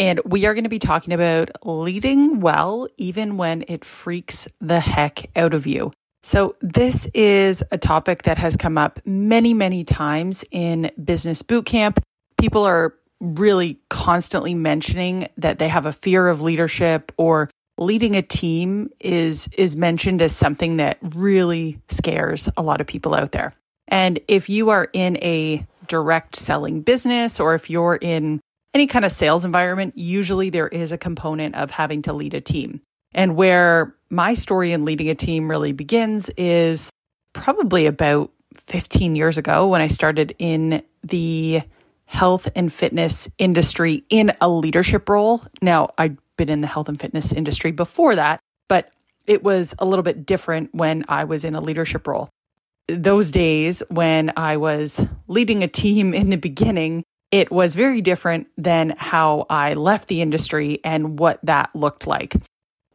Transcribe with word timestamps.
and 0.00 0.18
we 0.24 0.46
are 0.46 0.54
going 0.54 0.64
to 0.64 0.70
be 0.70 0.78
talking 0.78 1.12
about 1.12 1.50
leading 1.64 2.40
well 2.40 2.88
even 2.96 3.36
when 3.36 3.64
it 3.68 3.84
freaks 3.84 4.48
the 4.60 4.80
heck 4.80 5.30
out 5.36 5.52
of 5.54 5.66
you. 5.66 5.92
So, 6.22 6.56
this 6.60 7.06
is 7.14 7.62
a 7.70 7.78
topic 7.78 8.24
that 8.24 8.38
has 8.38 8.56
come 8.56 8.76
up 8.76 9.00
many, 9.06 9.54
many 9.54 9.84
times 9.84 10.44
in 10.50 10.90
business 11.02 11.42
boot 11.42 11.64
camp. 11.64 12.00
People 12.38 12.64
are 12.64 12.94
really 13.20 13.80
constantly 13.88 14.54
mentioning 14.54 15.28
that 15.36 15.58
they 15.58 15.68
have 15.68 15.86
a 15.86 15.92
fear 15.92 16.28
of 16.28 16.40
leadership 16.40 17.12
or 17.16 17.48
leading 17.78 18.16
a 18.16 18.22
team 18.22 18.90
is 19.00 19.48
is 19.56 19.76
mentioned 19.76 20.20
as 20.20 20.34
something 20.34 20.76
that 20.76 20.98
really 21.02 21.80
scares 21.88 22.48
a 22.56 22.62
lot 22.62 22.80
of 22.80 22.86
people 22.86 23.14
out 23.14 23.32
there. 23.32 23.54
And 23.88 24.20
if 24.28 24.48
you 24.48 24.70
are 24.70 24.88
in 24.92 25.16
a 25.18 25.66
direct 25.88 26.36
selling 26.36 26.82
business 26.82 27.40
or 27.40 27.54
if 27.54 27.70
you're 27.70 27.98
in 28.00 28.40
any 28.74 28.86
kind 28.86 29.04
of 29.04 29.12
sales 29.12 29.44
environment, 29.44 29.94
usually 29.96 30.50
there 30.50 30.68
is 30.68 30.92
a 30.92 30.98
component 30.98 31.54
of 31.54 31.70
having 31.70 32.02
to 32.02 32.12
lead 32.12 32.34
a 32.34 32.40
team. 32.40 32.80
And 33.12 33.34
where 33.34 33.96
my 34.08 34.34
story 34.34 34.72
in 34.72 34.84
leading 34.84 35.08
a 35.08 35.14
team 35.14 35.50
really 35.50 35.72
begins 35.72 36.28
is 36.30 36.90
probably 37.32 37.86
about 37.86 38.30
15 38.56 39.16
years 39.16 39.38
ago 39.38 39.68
when 39.68 39.80
I 39.80 39.88
started 39.88 40.34
in 40.38 40.82
the 41.02 41.62
health 42.04 42.48
and 42.56 42.72
fitness 42.72 43.28
industry 43.38 44.04
in 44.08 44.32
a 44.40 44.48
leadership 44.48 45.08
role. 45.08 45.44
Now, 45.62 45.90
I'd 45.96 46.18
been 46.36 46.48
in 46.48 46.60
the 46.60 46.66
health 46.66 46.88
and 46.88 47.00
fitness 47.00 47.32
industry 47.32 47.70
before 47.70 48.16
that, 48.16 48.40
but 48.68 48.90
it 49.26 49.44
was 49.44 49.74
a 49.78 49.84
little 49.84 50.02
bit 50.02 50.26
different 50.26 50.74
when 50.74 51.04
I 51.08 51.24
was 51.24 51.44
in 51.44 51.54
a 51.54 51.60
leadership 51.60 52.06
role. 52.06 52.28
Those 52.88 53.30
days 53.30 53.82
when 53.88 54.32
I 54.36 54.56
was 54.56 55.00
leading 55.28 55.62
a 55.62 55.68
team 55.68 56.12
in 56.12 56.30
the 56.30 56.36
beginning, 56.36 57.04
it 57.30 57.50
was 57.50 57.76
very 57.76 58.00
different 58.00 58.48
than 58.56 58.94
how 58.96 59.46
I 59.48 59.74
left 59.74 60.08
the 60.08 60.20
industry 60.20 60.80
and 60.84 61.18
what 61.18 61.38
that 61.44 61.74
looked 61.74 62.06
like. 62.06 62.34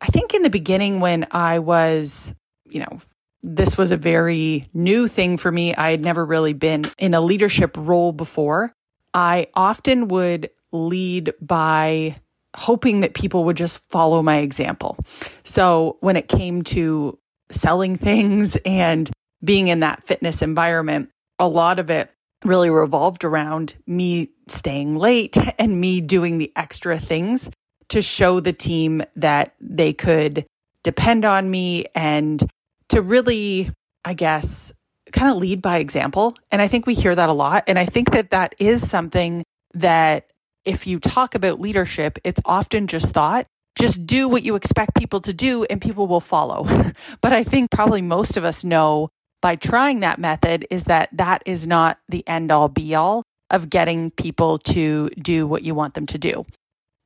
I 0.01 0.07
think 0.07 0.33
in 0.33 0.43
the 0.43 0.49
beginning, 0.49 0.99
when 0.99 1.27
I 1.31 1.59
was, 1.59 2.35
you 2.65 2.81
know, 2.81 3.01
this 3.41 3.77
was 3.77 3.91
a 3.91 3.97
very 3.97 4.67
new 4.73 5.07
thing 5.07 5.37
for 5.37 5.51
me. 5.51 5.73
I 5.73 5.91
had 5.91 6.01
never 6.01 6.25
really 6.25 6.53
been 6.53 6.83
in 6.97 7.13
a 7.13 7.21
leadership 7.21 7.75
role 7.77 8.11
before. 8.11 8.73
I 9.13 9.47
often 9.53 10.07
would 10.09 10.49
lead 10.71 11.33
by 11.39 12.17
hoping 12.55 13.01
that 13.01 13.13
people 13.13 13.45
would 13.45 13.57
just 13.57 13.87
follow 13.89 14.21
my 14.21 14.39
example. 14.39 14.97
So 15.43 15.97
when 16.01 16.17
it 16.17 16.27
came 16.27 16.63
to 16.63 17.19
selling 17.51 17.95
things 17.95 18.55
and 18.65 19.09
being 19.43 19.67
in 19.67 19.81
that 19.81 20.03
fitness 20.03 20.41
environment, 20.41 21.09
a 21.39 21.47
lot 21.47 21.79
of 21.79 21.89
it 21.89 22.11
really 22.45 22.69
revolved 22.69 23.23
around 23.23 23.75
me 23.87 24.29
staying 24.47 24.95
late 24.95 25.37
and 25.59 25.79
me 25.79 26.01
doing 26.01 26.37
the 26.37 26.51
extra 26.55 26.99
things 26.99 27.49
to 27.89 28.01
show 28.01 28.39
the 28.39 28.53
team 28.53 29.01
that 29.15 29.55
they 29.59 29.93
could 29.93 30.45
depend 30.83 31.25
on 31.25 31.49
me 31.49 31.85
and 31.95 32.43
to 32.89 33.01
really, 33.01 33.69
I 34.03 34.13
guess, 34.13 34.71
kind 35.11 35.31
of 35.31 35.37
lead 35.37 35.61
by 35.61 35.77
example. 35.77 36.35
And 36.51 36.61
I 36.61 36.67
think 36.67 36.85
we 36.85 36.93
hear 36.93 37.15
that 37.15 37.29
a 37.29 37.33
lot. 37.33 37.63
And 37.67 37.77
I 37.77 37.85
think 37.85 38.11
that 38.11 38.31
that 38.31 38.55
is 38.59 38.87
something 38.87 39.43
that 39.73 40.27
if 40.63 40.87
you 40.87 40.99
talk 40.99 41.35
about 41.35 41.59
leadership, 41.59 42.17
it's 42.23 42.41
often 42.45 42.87
just 42.87 43.13
thought, 43.13 43.45
just 43.77 44.05
do 44.05 44.27
what 44.27 44.43
you 44.43 44.55
expect 44.55 44.95
people 44.95 45.21
to 45.21 45.33
do 45.33 45.63
and 45.65 45.81
people 45.81 46.07
will 46.07 46.21
follow. 46.21 46.65
but 47.21 47.33
I 47.33 47.43
think 47.43 47.71
probably 47.71 48.01
most 48.01 48.37
of 48.37 48.43
us 48.43 48.63
know 48.63 49.09
by 49.45 49.55
trying 49.55 49.99
that 49.99 50.17
method 50.17 50.65
is 50.71 50.85
that 50.85 51.07
that 51.11 51.43
is 51.45 51.67
not 51.67 51.99
the 52.09 52.27
end 52.27 52.51
all 52.51 52.67
be 52.67 52.95
all 52.95 53.21
of 53.51 53.69
getting 53.69 54.09
people 54.09 54.57
to 54.57 55.07
do 55.21 55.45
what 55.45 55.61
you 55.61 55.75
want 55.75 55.93
them 55.93 56.07
to 56.07 56.17
do. 56.17 56.43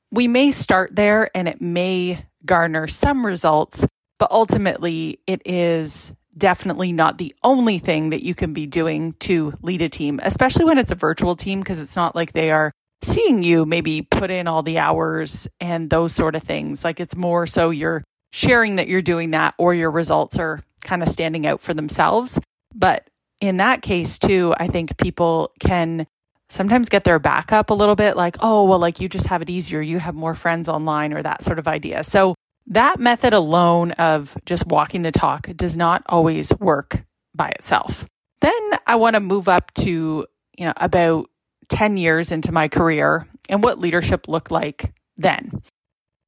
We 0.10 0.30
may 0.30 0.52
start 0.52 0.96
there 0.96 1.30
and 1.36 1.50
it 1.50 1.60
may 1.60 2.26
garner 2.46 2.88
some 2.88 3.26
results, 3.26 3.86
but 4.20 4.32
ultimately 4.32 5.20
it 5.28 5.42
is 5.44 6.14
definitely 6.38 6.94
not 6.94 7.18
the 7.18 7.36
only 7.44 7.78
thing 7.78 8.12
that 8.12 8.24
you 8.24 8.34
can 8.34 8.54
be 8.54 8.68
doing 8.68 9.12
to 9.20 9.52
lead 9.62 9.82
a 9.82 9.90
team, 9.90 10.22
especially 10.24 10.64
when 10.64 10.78
it's 10.78 10.92
a 10.92 10.96
virtual 10.96 11.36
team, 11.36 11.60
because 11.60 11.82
it's 11.82 11.98
not 11.98 12.16
like 12.16 12.32
they 12.32 12.52
are 12.52 12.72
seeing 13.02 13.44
you 13.44 13.66
maybe 13.66 14.02
put 14.02 14.32
in 14.32 14.48
all 14.48 14.64
the 14.64 14.80
hours 14.80 15.46
and 15.60 15.90
those 15.90 16.16
sort 16.16 16.36
of 16.36 16.44
things. 16.44 16.86
Like 16.86 17.02
it's 17.02 17.18
more 17.18 17.46
so 17.46 17.70
you're 17.70 18.06
sharing 18.32 18.78
that 18.78 18.88
you're 18.88 19.02
doing 19.02 19.32
that 19.32 19.56
or 19.58 19.74
your 19.74 19.92
results 19.92 20.40
are 20.40 20.62
kind 20.82 21.04
of 21.04 21.10
standing 21.10 21.46
out 21.46 21.62
for 21.62 21.74
themselves. 21.74 22.40
But 22.74 23.10
in 23.42 23.58
that 23.58 23.82
case, 23.82 24.20
too, 24.20 24.54
I 24.58 24.68
think 24.68 24.98
people 24.98 25.52
can 25.60 26.08
sometimes 26.50 26.90
get 26.90 27.04
their 27.04 27.20
back 27.20 27.52
up 27.52 27.70
a 27.70 27.74
little 27.74 27.96
bit 27.96 28.18
like, 28.18 28.38
oh, 28.42 28.64
well, 28.66 28.80
like 28.80 29.00
you 29.00 29.08
just 29.08 29.28
have 29.28 29.42
it 29.42 29.50
easier. 29.50 29.82
You 29.82 30.00
have 30.00 30.16
more 30.16 30.34
friends 30.34 30.68
online 30.68 31.14
or 31.14 31.22
that 31.22 31.44
sort 31.44 31.60
of 31.60 31.68
idea. 31.68 32.04
So 32.04 32.36
that 32.68 33.00
method 33.00 33.34
alone 33.34 33.92
of 33.92 34.38
just 34.46 34.68
walking 34.68 35.04
the 35.04 35.12
talk 35.12 35.48
does 35.56 35.78
not 35.78 36.04
always 36.08 36.52
work 36.60 37.04
by 37.34 37.50
itself. 37.50 38.06
Then 38.42 38.72
I 38.86 38.96
want 38.96 39.16
to 39.16 39.20
move 39.20 39.48
up 39.48 39.74
to, 39.76 40.26
you 40.58 40.66
know, 40.66 40.74
about 40.78 41.30
10 41.70 41.98
years 41.98 42.32
into 42.32 42.52
my 42.52 42.68
career 42.68 43.28
and 43.48 43.64
what 43.64 43.80
leadership 43.80 44.28
looked 44.28 44.52
like 44.52 44.94
then. 45.18 45.62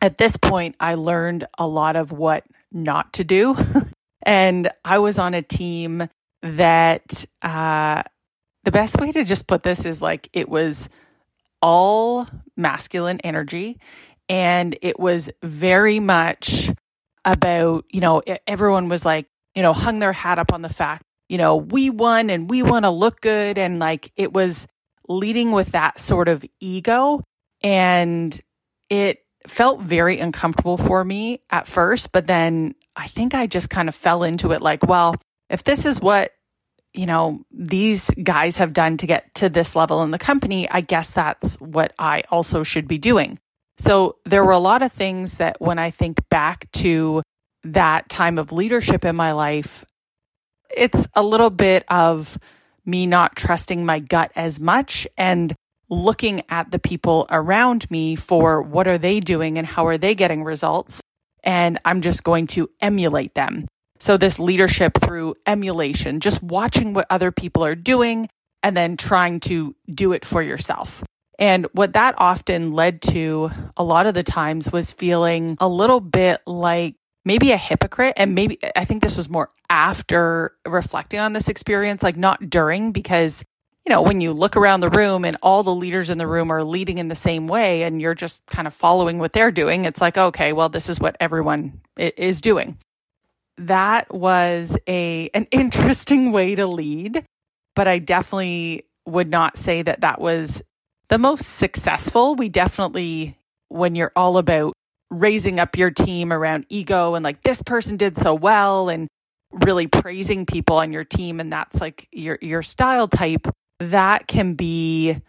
At 0.01 0.17
this 0.17 0.37
point, 0.37 0.75
I 0.79 0.95
learned 0.95 1.47
a 1.57 1.67
lot 1.67 1.95
of 1.95 2.11
what 2.11 2.43
not 2.71 3.13
to 3.13 3.23
do. 3.23 3.55
and 4.23 4.69
I 4.83 4.99
was 4.99 5.19
on 5.19 5.33
a 5.33 5.41
team 5.41 6.07
that, 6.41 7.25
uh, 7.41 8.03
the 8.63 8.71
best 8.71 8.99
way 8.99 9.11
to 9.11 9.23
just 9.23 9.47
put 9.47 9.63
this 9.63 9.85
is 9.85 10.01
like 10.01 10.29
it 10.33 10.47
was 10.47 10.87
all 11.61 12.27
masculine 12.55 13.19
energy 13.23 13.79
and 14.29 14.77
it 14.81 14.99
was 14.99 15.29
very 15.43 15.99
much 15.99 16.71
about, 17.25 17.85
you 17.89 18.01
know, 18.01 18.21
everyone 18.47 18.87
was 18.87 19.05
like, 19.05 19.27
you 19.55 19.61
know, 19.61 19.73
hung 19.73 19.99
their 19.99 20.13
hat 20.13 20.39
up 20.39 20.53
on 20.53 20.61
the 20.61 20.69
fact, 20.69 21.03
you 21.27 21.37
know, 21.37 21.57
we 21.57 21.89
won 21.89 22.29
and 22.29 22.49
we 22.49 22.63
want 22.63 22.85
to 22.85 22.89
look 22.89 23.21
good. 23.21 23.57
And 23.57 23.79
like 23.79 24.11
it 24.15 24.33
was 24.33 24.67
leading 25.07 25.51
with 25.51 25.73
that 25.73 25.99
sort 25.99 26.29
of 26.29 26.45
ego. 26.59 27.23
And 27.63 28.39
it 28.89 29.19
felt 29.47 29.81
very 29.81 30.19
uncomfortable 30.19 30.77
for 30.77 31.03
me 31.03 31.41
at 31.49 31.67
first. 31.67 32.11
But 32.11 32.27
then 32.27 32.75
I 32.95 33.07
think 33.07 33.33
I 33.33 33.47
just 33.47 33.69
kind 33.69 33.87
of 33.87 33.95
fell 33.95 34.23
into 34.23 34.51
it 34.51 34.61
like, 34.61 34.85
well, 34.85 35.15
if 35.49 35.63
this 35.63 35.85
is 35.85 36.01
what, 36.01 36.31
you 36.93 37.05
know, 37.05 37.45
these 37.51 38.09
guys 38.11 38.57
have 38.57 38.73
done 38.73 38.97
to 38.97 39.07
get 39.07 39.33
to 39.35 39.49
this 39.49 39.75
level 39.75 40.03
in 40.03 40.11
the 40.11 40.17
company, 40.17 40.69
I 40.69 40.81
guess 40.81 41.11
that's 41.11 41.55
what 41.55 41.93
I 41.97 42.23
also 42.29 42.63
should 42.63 42.87
be 42.87 42.97
doing. 42.97 43.39
So 43.77 44.17
there 44.25 44.43
were 44.43 44.51
a 44.51 44.59
lot 44.59 44.81
of 44.81 44.91
things 44.91 45.37
that 45.37 45.59
when 45.59 45.79
I 45.79 45.91
think 45.91 46.17
back 46.29 46.69
to 46.73 47.23
that 47.63 48.09
time 48.09 48.37
of 48.37 48.51
leadership 48.51 49.05
in 49.05 49.15
my 49.15 49.31
life, 49.31 49.85
it's 50.75 51.07
a 51.15 51.23
little 51.23 51.49
bit 51.49 51.85
of 51.87 52.37
me 52.85 53.07
not 53.07 53.35
trusting 53.35 53.85
my 53.85 53.99
gut 53.99 54.31
as 54.35 54.59
much 54.59 55.07
and 55.17 55.53
looking 55.89 56.43
at 56.49 56.71
the 56.71 56.79
people 56.79 57.27
around 57.29 57.89
me 57.91 58.15
for 58.15 58.61
what 58.61 58.87
are 58.87 58.97
they 58.97 59.19
doing 59.19 59.57
and 59.57 59.67
how 59.67 59.87
are 59.87 59.97
they 59.97 60.15
getting 60.15 60.43
results. 60.43 61.01
And 61.43 61.79
I'm 61.85 62.01
just 62.01 62.23
going 62.23 62.47
to 62.47 62.69
emulate 62.81 63.35
them. 63.35 63.67
So, 63.99 64.17
this 64.17 64.39
leadership 64.39 64.97
through 64.99 65.35
emulation, 65.45 66.19
just 66.19 66.41
watching 66.41 66.93
what 66.93 67.07
other 67.09 67.31
people 67.31 67.63
are 67.63 67.75
doing 67.75 68.29
and 68.63 68.75
then 68.75 68.97
trying 68.97 69.39
to 69.41 69.75
do 69.93 70.13
it 70.13 70.25
for 70.25 70.41
yourself. 70.41 71.03
And 71.39 71.67
what 71.73 71.93
that 71.93 72.15
often 72.17 72.73
led 72.73 73.01
to 73.03 73.49
a 73.75 73.83
lot 73.83 74.05
of 74.05 74.13
the 74.13 74.23
times 74.23 74.71
was 74.71 74.91
feeling 74.91 75.57
a 75.59 75.67
little 75.67 75.99
bit 75.99 76.41
like 76.45 76.95
maybe 77.25 77.51
a 77.51 77.57
hypocrite. 77.57 78.13
And 78.17 78.35
maybe 78.35 78.59
I 78.75 78.85
think 78.85 79.01
this 79.01 79.17
was 79.17 79.29
more 79.29 79.49
after 79.69 80.53
reflecting 80.67 81.19
on 81.19 81.33
this 81.33 81.49
experience, 81.49 82.03
like 82.03 82.17
not 82.17 82.49
during, 82.49 82.91
because, 82.91 83.43
know, 83.91 84.01
when 84.01 84.21
you 84.21 84.33
look 84.33 84.57
around 84.57 84.79
the 84.79 84.89
room 84.89 85.25
and 85.25 85.37
all 85.41 85.63
the 85.63 85.73
leaders 85.73 86.09
in 86.09 86.17
the 86.17 86.27
room 86.27 86.51
are 86.51 86.63
leading 86.63 86.97
in 86.97 87.07
the 87.07 87.15
same 87.15 87.47
way 87.47 87.83
and 87.83 88.01
you're 88.01 88.15
just 88.15 88.45
kind 88.47 88.67
of 88.67 88.73
following 88.73 89.19
what 89.19 89.33
they're 89.33 89.51
doing, 89.51 89.85
it's 89.85 90.01
like, 90.01 90.17
okay, 90.17 90.53
well, 90.53 90.69
this 90.69 90.89
is 90.89 90.99
what 90.99 91.15
everyone 91.19 91.81
is 91.97 92.41
doing. 92.41 92.77
That 93.57 94.13
was 94.13 94.77
a 94.87 95.29
an 95.33 95.47
interesting 95.51 96.31
way 96.31 96.55
to 96.55 96.65
lead, 96.65 97.23
but 97.75 97.87
I 97.87 97.99
definitely 97.99 98.85
would 99.05 99.29
not 99.29 99.57
say 99.57 99.81
that 99.81 100.01
that 100.01 100.19
was 100.19 100.61
the 101.09 101.17
most 101.17 101.43
successful. 101.43 102.35
We 102.35 102.49
definitely, 102.49 103.37
when 103.67 103.95
you're 103.95 104.13
all 104.15 104.37
about 104.37 104.73
raising 105.09 105.59
up 105.59 105.77
your 105.77 105.91
team 105.91 106.31
around 106.31 106.65
ego 106.69 107.15
and 107.15 107.23
like 107.23 107.43
this 107.43 107.61
person 107.61 107.97
did 107.97 108.15
so 108.15 108.33
well 108.33 108.87
and 108.87 109.09
really 109.51 109.87
praising 109.87 110.45
people 110.45 110.77
on 110.77 110.93
your 110.93 111.03
team 111.03 111.41
and 111.41 111.51
that's 111.51 111.81
like 111.81 112.07
your 112.13 112.37
your 112.41 112.61
style 112.61 113.09
type 113.09 113.45
that 113.81 114.27
can 114.27 114.53
be 114.53 115.21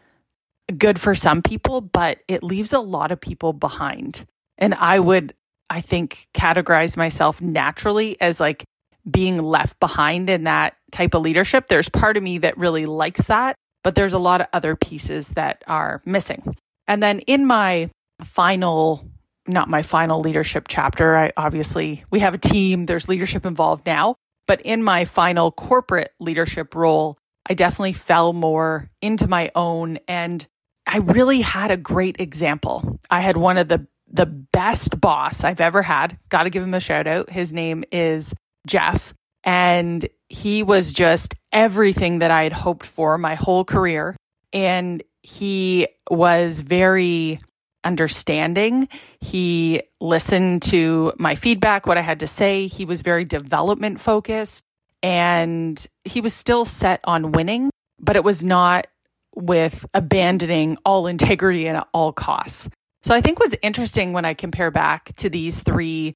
good 0.76 0.98
for 0.98 1.14
some 1.14 1.42
people 1.42 1.80
but 1.80 2.20
it 2.28 2.42
leaves 2.42 2.72
a 2.72 2.78
lot 2.78 3.10
of 3.10 3.20
people 3.20 3.52
behind 3.52 4.24
and 4.58 4.74
i 4.74 4.98
would 4.98 5.34
i 5.70 5.80
think 5.80 6.28
categorize 6.34 6.96
myself 6.96 7.40
naturally 7.40 8.18
as 8.20 8.40
like 8.40 8.64
being 9.10 9.38
left 9.38 9.78
behind 9.80 10.30
in 10.30 10.44
that 10.44 10.76
type 10.92 11.14
of 11.14 11.22
leadership 11.22 11.68
there's 11.68 11.88
part 11.88 12.16
of 12.16 12.22
me 12.22 12.38
that 12.38 12.56
really 12.56 12.86
likes 12.86 13.26
that 13.26 13.56
but 13.82 13.94
there's 13.94 14.12
a 14.12 14.18
lot 14.18 14.40
of 14.40 14.46
other 14.52 14.76
pieces 14.76 15.30
that 15.30 15.62
are 15.66 16.00
missing 16.06 16.54
and 16.86 17.02
then 17.02 17.18
in 17.20 17.44
my 17.44 17.90
final 18.22 19.04
not 19.46 19.68
my 19.68 19.82
final 19.82 20.20
leadership 20.20 20.66
chapter. 20.68 21.16
I 21.16 21.32
obviously 21.36 22.04
we 22.10 22.20
have 22.20 22.34
a 22.34 22.38
team, 22.38 22.86
there's 22.86 23.08
leadership 23.08 23.44
involved 23.44 23.86
now, 23.86 24.16
but 24.46 24.60
in 24.62 24.82
my 24.82 25.04
final 25.04 25.50
corporate 25.50 26.12
leadership 26.20 26.74
role, 26.74 27.18
I 27.48 27.54
definitely 27.54 27.92
fell 27.92 28.32
more 28.32 28.90
into 29.00 29.26
my 29.26 29.50
own 29.54 29.98
and 30.08 30.46
I 30.86 30.98
really 30.98 31.40
had 31.40 31.70
a 31.70 31.76
great 31.76 32.16
example. 32.20 32.98
I 33.10 33.20
had 33.20 33.36
one 33.36 33.58
of 33.58 33.68
the 33.68 33.86
the 34.14 34.26
best 34.26 35.00
boss 35.00 35.42
I've 35.42 35.60
ever 35.60 35.80
had. 35.80 36.18
Got 36.28 36.42
to 36.42 36.50
give 36.50 36.62
him 36.62 36.74
a 36.74 36.80
shout 36.80 37.06
out. 37.06 37.30
His 37.30 37.50
name 37.50 37.82
is 37.90 38.34
Jeff 38.66 39.14
and 39.42 40.06
he 40.28 40.62
was 40.62 40.92
just 40.92 41.34
everything 41.50 42.18
that 42.18 42.30
I 42.30 42.44
had 42.44 42.52
hoped 42.52 42.84
for 42.84 43.16
my 43.16 43.34
whole 43.36 43.64
career 43.64 44.16
and 44.52 45.02
he 45.22 45.88
was 46.10 46.60
very 46.60 47.38
understanding. 47.84 48.88
He 49.20 49.82
listened 50.00 50.62
to 50.62 51.12
my 51.18 51.34
feedback, 51.34 51.86
what 51.86 51.98
I 51.98 52.02
had 52.02 52.20
to 52.20 52.26
say. 52.26 52.66
He 52.66 52.84
was 52.84 53.02
very 53.02 53.24
development 53.24 54.00
focused 54.00 54.64
and 55.02 55.84
he 56.04 56.20
was 56.20 56.34
still 56.34 56.64
set 56.64 57.00
on 57.04 57.32
winning, 57.32 57.70
but 57.98 58.16
it 58.16 58.24
was 58.24 58.42
not 58.44 58.86
with 59.34 59.86
abandoning 59.94 60.76
all 60.84 61.06
integrity 61.06 61.66
and 61.66 61.78
at 61.78 61.88
all 61.92 62.12
costs. 62.12 62.68
So 63.02 63.14
I 63.14 63.20
think 63.20 63.40
what's 63.40 63.56
interesting 63.62 64.12
when 64.12 64.24
I 64.24 64.34
compare 64.34 64.70
back 64.70 65.14
to 65.16 65.28
these 65.28 65.62
three 65.62 66.14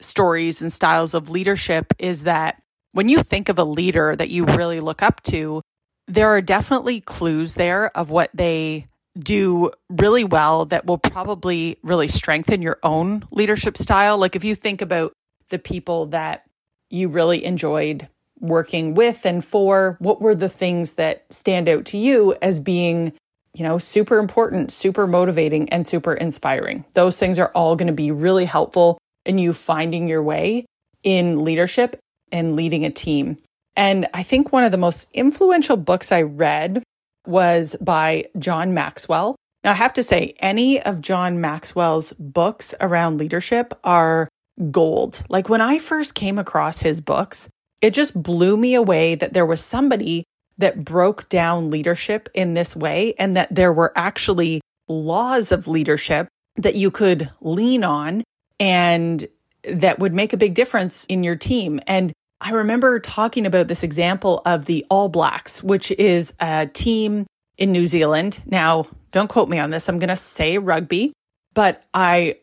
stories 0.00 0.62
and 0.62 0.72
styles 0.72 1.14
of 1.14 1.30
leadership 1.30 1.92
is 1.98 2.24
that 2.24 2.62
when 2.92 3.08
you 3.08 3.22
think 3.22 3.48
of 3.48 3.58
a 3.58 3.64
leader 3.64 4.14
that 4.14 4.30
you 4.30 4.44
really 4.44 4.80
look 4.80 5.02
up 5.02 5.22
to, 5.24 5.62
there 6.06 6.28
are 6.28 6.40
definitely 6.40 7.00
clues 7.00 7.54
there 7.54 7.96
of 7.96 8.10
what 8.10 8.30
they 8.32 8.86
do 9.18 9.70
really 9.90 10.24
well 10.24 10.64
that 10.66 10.86
will 10.86 10.98
probably 10.98 11.76
really 11.82 12.08
strengthen 12.08 12.62
your 12.62 12.78
own 12.82 13.24
leadership 13.30 13.76
style. 13.76 14.16
Like 14.16 14.36
if 14.36 14.44
you 14.44 14.54
think 14.54 14.80
about 14.80 15.12
the 15.50 15.58
people 15.58 16.06
that 16.06 16.44
you 16.88 17.08
really 17.08 17.44
enjoyed 17.44 18.08
working 18.40 18.94
with 18.94 19.24
and 19.24 19.44
for, 19.44 19.96
what 20.00 20.20
were 20.20 20.34
the 20.34 20.48
things 20.48 20.94
that 20.94 21.24
stand 21.30 21.68
out 21.68 21.84
to 21.86 21.98
you 21.98 22.36
as 22.42 22.60
being, 22.60 23.12
you 23.54 23.64
know, 23.64 23.78
super 23.78 24.18
important, 24.18 24.72
super 24.72 25.06
motivating, 25.06 25.68
and 25.70 25.86
super 25.86 26.14
inspiring? 26.14 26.84
Those 26.92 27.18
things 27.18 27.38
are 27.38 27.50
all 27.54 27.76
going 27.76 27.88
to 27.88 27.92
be 27.92 28.10
really 28.10 28.44
helpful 28.44 28.98
in 29.24 29.38
you 29.38 29.52
finding 29.52 30.08
your 30.08 30.22
way 30.22 30.66
in 31.02 31.44
leadership 31.44 31.98
and 32.32 32.56
leading 32.56 32.84
a 32.84 32.90
team. 32.90 33.38
And 33.76 34.08
I 34.12 34.22
think 34.22 34.52
one 34.52 34.64
of 34.64 34.72
the 34.72 34.78
most 34.78 35.08
influential 35.12 35.76
books 35.76 36.10
I 36.10 36.22
read 36.22 36.82
was 37.26 37.76
by 37.80 38.24
John 38.38 38.74
Maxwell. 38.74 39.36
Now, 39.64 39.72
I 39.72 39.74
have 39.74 39.92
to 39.94 40.02
say, 40.02 40.34
any 40.38 40.80
of 40.82 41.00
John 41.00 41.40
Maxwell's 41.40 42.12
books 42.14 42.74
around 42.80 43.18
leadership 43.18 43.78
are 43.84 44.28
gold. 44.70 45.22
Like 45.28 45.48
when 45.48 45.60
I 45.60 45.78
first 45.78 46.14
came 46.14 46.38
across 46.38 46.80
his 46.80 47.00
books, 47.00 47.48
it 47.80 47.94
just 47.94 48.20
blew 48.20 48.56
me 48.56 48.74
away 48.74 49.14
that 49.14 49.32
there 49.32 49.46
was 49.46 49.60
somebody 49.60 50.24
that 50.58 50.84
broke 50.84 51.28
down 51.28 51.70
leadership 51.70 52.28
in 52.34 52.54
this 52.54 52.74
way 52.74 53.14
and 53.18 53.36
that 53.36 53.54
there 53.54 53.72
were 53.72 53.92
actually 53.96 54.60
laws 54.88 55.52
of 55.52 55.68
leadership 55.68 56.28
that 56.56 56.74
you 56.74 56.90
could 56.90 57.30
lean 57.40 57.84
on 57.84 58.24
and 58.58 59.28
that 59.62 59.98
would 59.98 60.12
make 60.12 60.32
a 60.32 60.36
big 60.36 60.54
difference 60.54 61.04
in 61.06 61.22
your 61.22 61.36
team. 61.36 61.80
And 61.86 62.12
I 62.40 62.50
remember 62.50 62.98
talking 63.00 63.46
about 63.46 63.68
this 63.68 63.82
example 63.82 64.42
of 64.44 64.66
the 64.66 64.84
All 64.90 65.08
Blacks, 65.08 65.62
which 65.62 65.90
is 65.92 66.32
a 66.40 66.66
team 66.66 67.26
in 67.56 67.72
New 67.72 67.86
Zealand. 67.86 68.40
Now, 68.46 68.86
don't 69.10 69.28
quote 69.28 69.48
me 69.48 69.58
on 69.58 69.70
this. 69.70 69.88
I'm 69.88 69.98
going 69.98 70.08
to 70.08 70.16
say 70.16 70.58
rugby, 70.58 71.12
but 71.54 71.84
I 71.92 72.36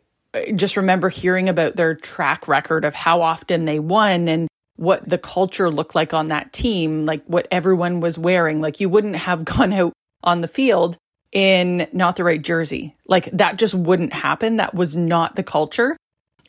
just 0.56 0.76
remember 0.76 1.10
hearing 1.10 1.48
about 1.48 1.76
their 1.76 1.96
track 1.96 2.48
record 2.48 2.84
of 2.84 2.94
how 2.94 3.22
often 3.22 3.66
they 3.66 3.80
won 3.80 4.28
and 4.28 4.48
what 4.76 5.08
the 5.08 5.18
culture 5.18 5.70
looked 5.70 5.96
like 5.96 6.14
on 6.14 6.30
that 6.30 6.54
team, 6.54 7.06
like 7.06 7.24
what 7.26 7.48
everyone 7.52 8.00
was 8.00 8.18
wearing. 8.18 8.62
Like 8.62 8.80
you 8.80 8.90
wouldn't 8.90 9.16
have 9.16 9.46
gone 9.46 9.74
out 9.74 9.94
on 10.24 10.42
the 10.42 10.48
field 10.48 10.98
in 11.32 11.88
not 11.92 12.16
the 12.16 12.24
right 12.24 12.42
jersey. 12.42 12.96
Like 13.08 13.30
that 13.32 13.58
just 13.58 13.74
wouldn't 13.74 14.14
happen. 14.14 14.58
That 14.58 14.74
was 14.74 14.96
not 14.96 15.36
the 15.36 15.44
culture. 15.44 15.98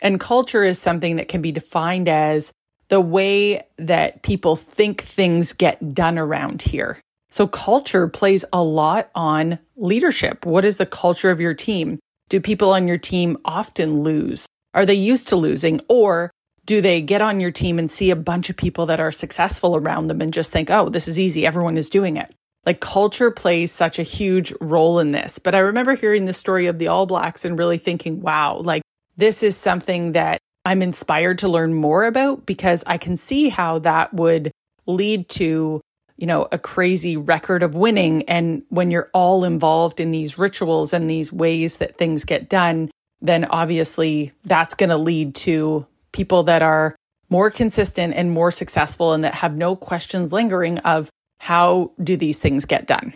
And 0.02 0.20
culture 0.20 0.62
is 0.62 0.78
something 0.78 1.16
that 1.16 1.28
can 1.28 1.42
be 1.42 1.52
defined 1.52 2.08
as 2.08 2.52
the 2.88 3.00
way 3.00 3.66
that 3.78 4.22
people 4.22 4.54
think 4.56 5.02
things 5.02 5.52
get 5.52 5.94
done 5.94 6.18
around 6.18 6.62
here. 6.62 7.00
So 7.30 7.46
culture 7.46 8.06
plays 8.08 8.44
a 8.52 8.62
lot 8.62 9.10
on 9.14 9.58
leadership. 9.76 10.46
What 10.46 10.64
is 10.64 10.76
the 10.76 10.86
culture 10.86 11.30
of 11.30 11.40
your 11.40 11.54
team? 11.54 11.98
Do 12.28 12.40
people 12.40 12.72
on 12.72 12.88
your 12.88 12.98
team 12.98 13.36
often 13.44 14.02
lose? 14.02 14.46
Are 14.74 14.86
they 14.86 14.94
used 14.94 15.28
to 15.28 15.36
losing? 15.36 15.80
Or 15.88 16.30
do 16.66 16.80
they 16.80 17.00
get 17.00 17.22
on 17.22 17.40
your 17.40 17.52
team 17.52 17.78
and 17.78 17.90
see 17.90 18.10
a 18.10 18.16
bunch 18.16 18.50
of 18.50 18.56
people 18.56 18.86
that 18.86 19.00
are 19.00 19.12
successful 19.12 19.76
around 19.76 20.08
them 20.08 20.20
and 20.20 20.34
just 20.34 20.52
think, 20.52 20.68
oh, 20.68 20.88
this 20.88 21.08
is 21.08 21.18
easy. 21.18 21.46
Everyone 21.46 21.76
is 21.76 21.88
doing 21.88 22.16
it. 22.16 22.34
Like 22.66 22.80
culture 22.80 23.30
plays 23.30 23.70
such 23.70 24.00
a 24.00 24.02
huge 24.02 24.52
role 24.60 24.98
in 24.98 25.12
this. 25.12 25.38
But 25.38 25.54
I 25.54 25.60
remember 25.60 25.94
hearing 25.94 26.24
the 26.24 26.32
story 26.32 26.66
of 26.66 26.78
the 26.78 26.88
All 26.88 27.06
Blacks 27.06 27.44
and 27.44 27.56
really 27.56 27.78
thinking, 27.78 28.20
wow, 28.20 28.56
like 28.58 28.82
this 29.16 29.44
is 29.44 29.56
something 29.56 30.12
that 30.12 30.40
I'm 30.64 30.82
inspired 30.82 31.38
to 31.38 31.48
learn 31.48 31.74
more 31.74 32.04
about 32.04 32.44
because 32.44 32.82
I 32.88 32.98
can 32.98 33.16
see 33.16 33.48
how 33.48 33.78
that 33.80 34.12
would 34.12 34.50
lead 34.86 35.28
to, 35.30 35.80
you 36.16 36.26
know, 36.26 36.48
a 36.50 36.58
crazy 36.58 37.16
record 37.16 37.62
of 37.62 37.76
winning. 37.76 38.24
And 38.24 38.64
when 38.70 38.90
you're 38.90 39.10
all 39.14 39.44
involved 39.44 40.00
in 40.00 40.10
these 40.10 40.36
rituals 40.36 40.92
and 40.92 41.08
these 41.08 41.32
ways 41.32 41.76
that 41.76 41.96
things 41.96 42.24
get 42.24 42.48
done, 42.48 42.90
then 43.20 43.44
obviously 43.44 44.32
that's 44.44 44.74
going 44.74 44.90
to 44.90 44.96
lead 44.96 45.36
to 45.36 45.86
people 46.16 46.42
that 46.44 46.62
are 46.62 46.96
more 47.28 47.50
consistent 47.50 48.14
and 48.14 48.30
more 48.30 48.50
successful 48.50 49.12
and 49.12 49.22
that 49.22 49.34
have 49.34 49.54
no 49.54 49.76
questions 49.76 50.32
lingering 50.32 50.78
of 50.78 51.10
how 51.38 51.92
do 52.02 52.16
these 52.16 52.38
things 52.38 52.64
get 52.64 52.86
done. 52.86 53.12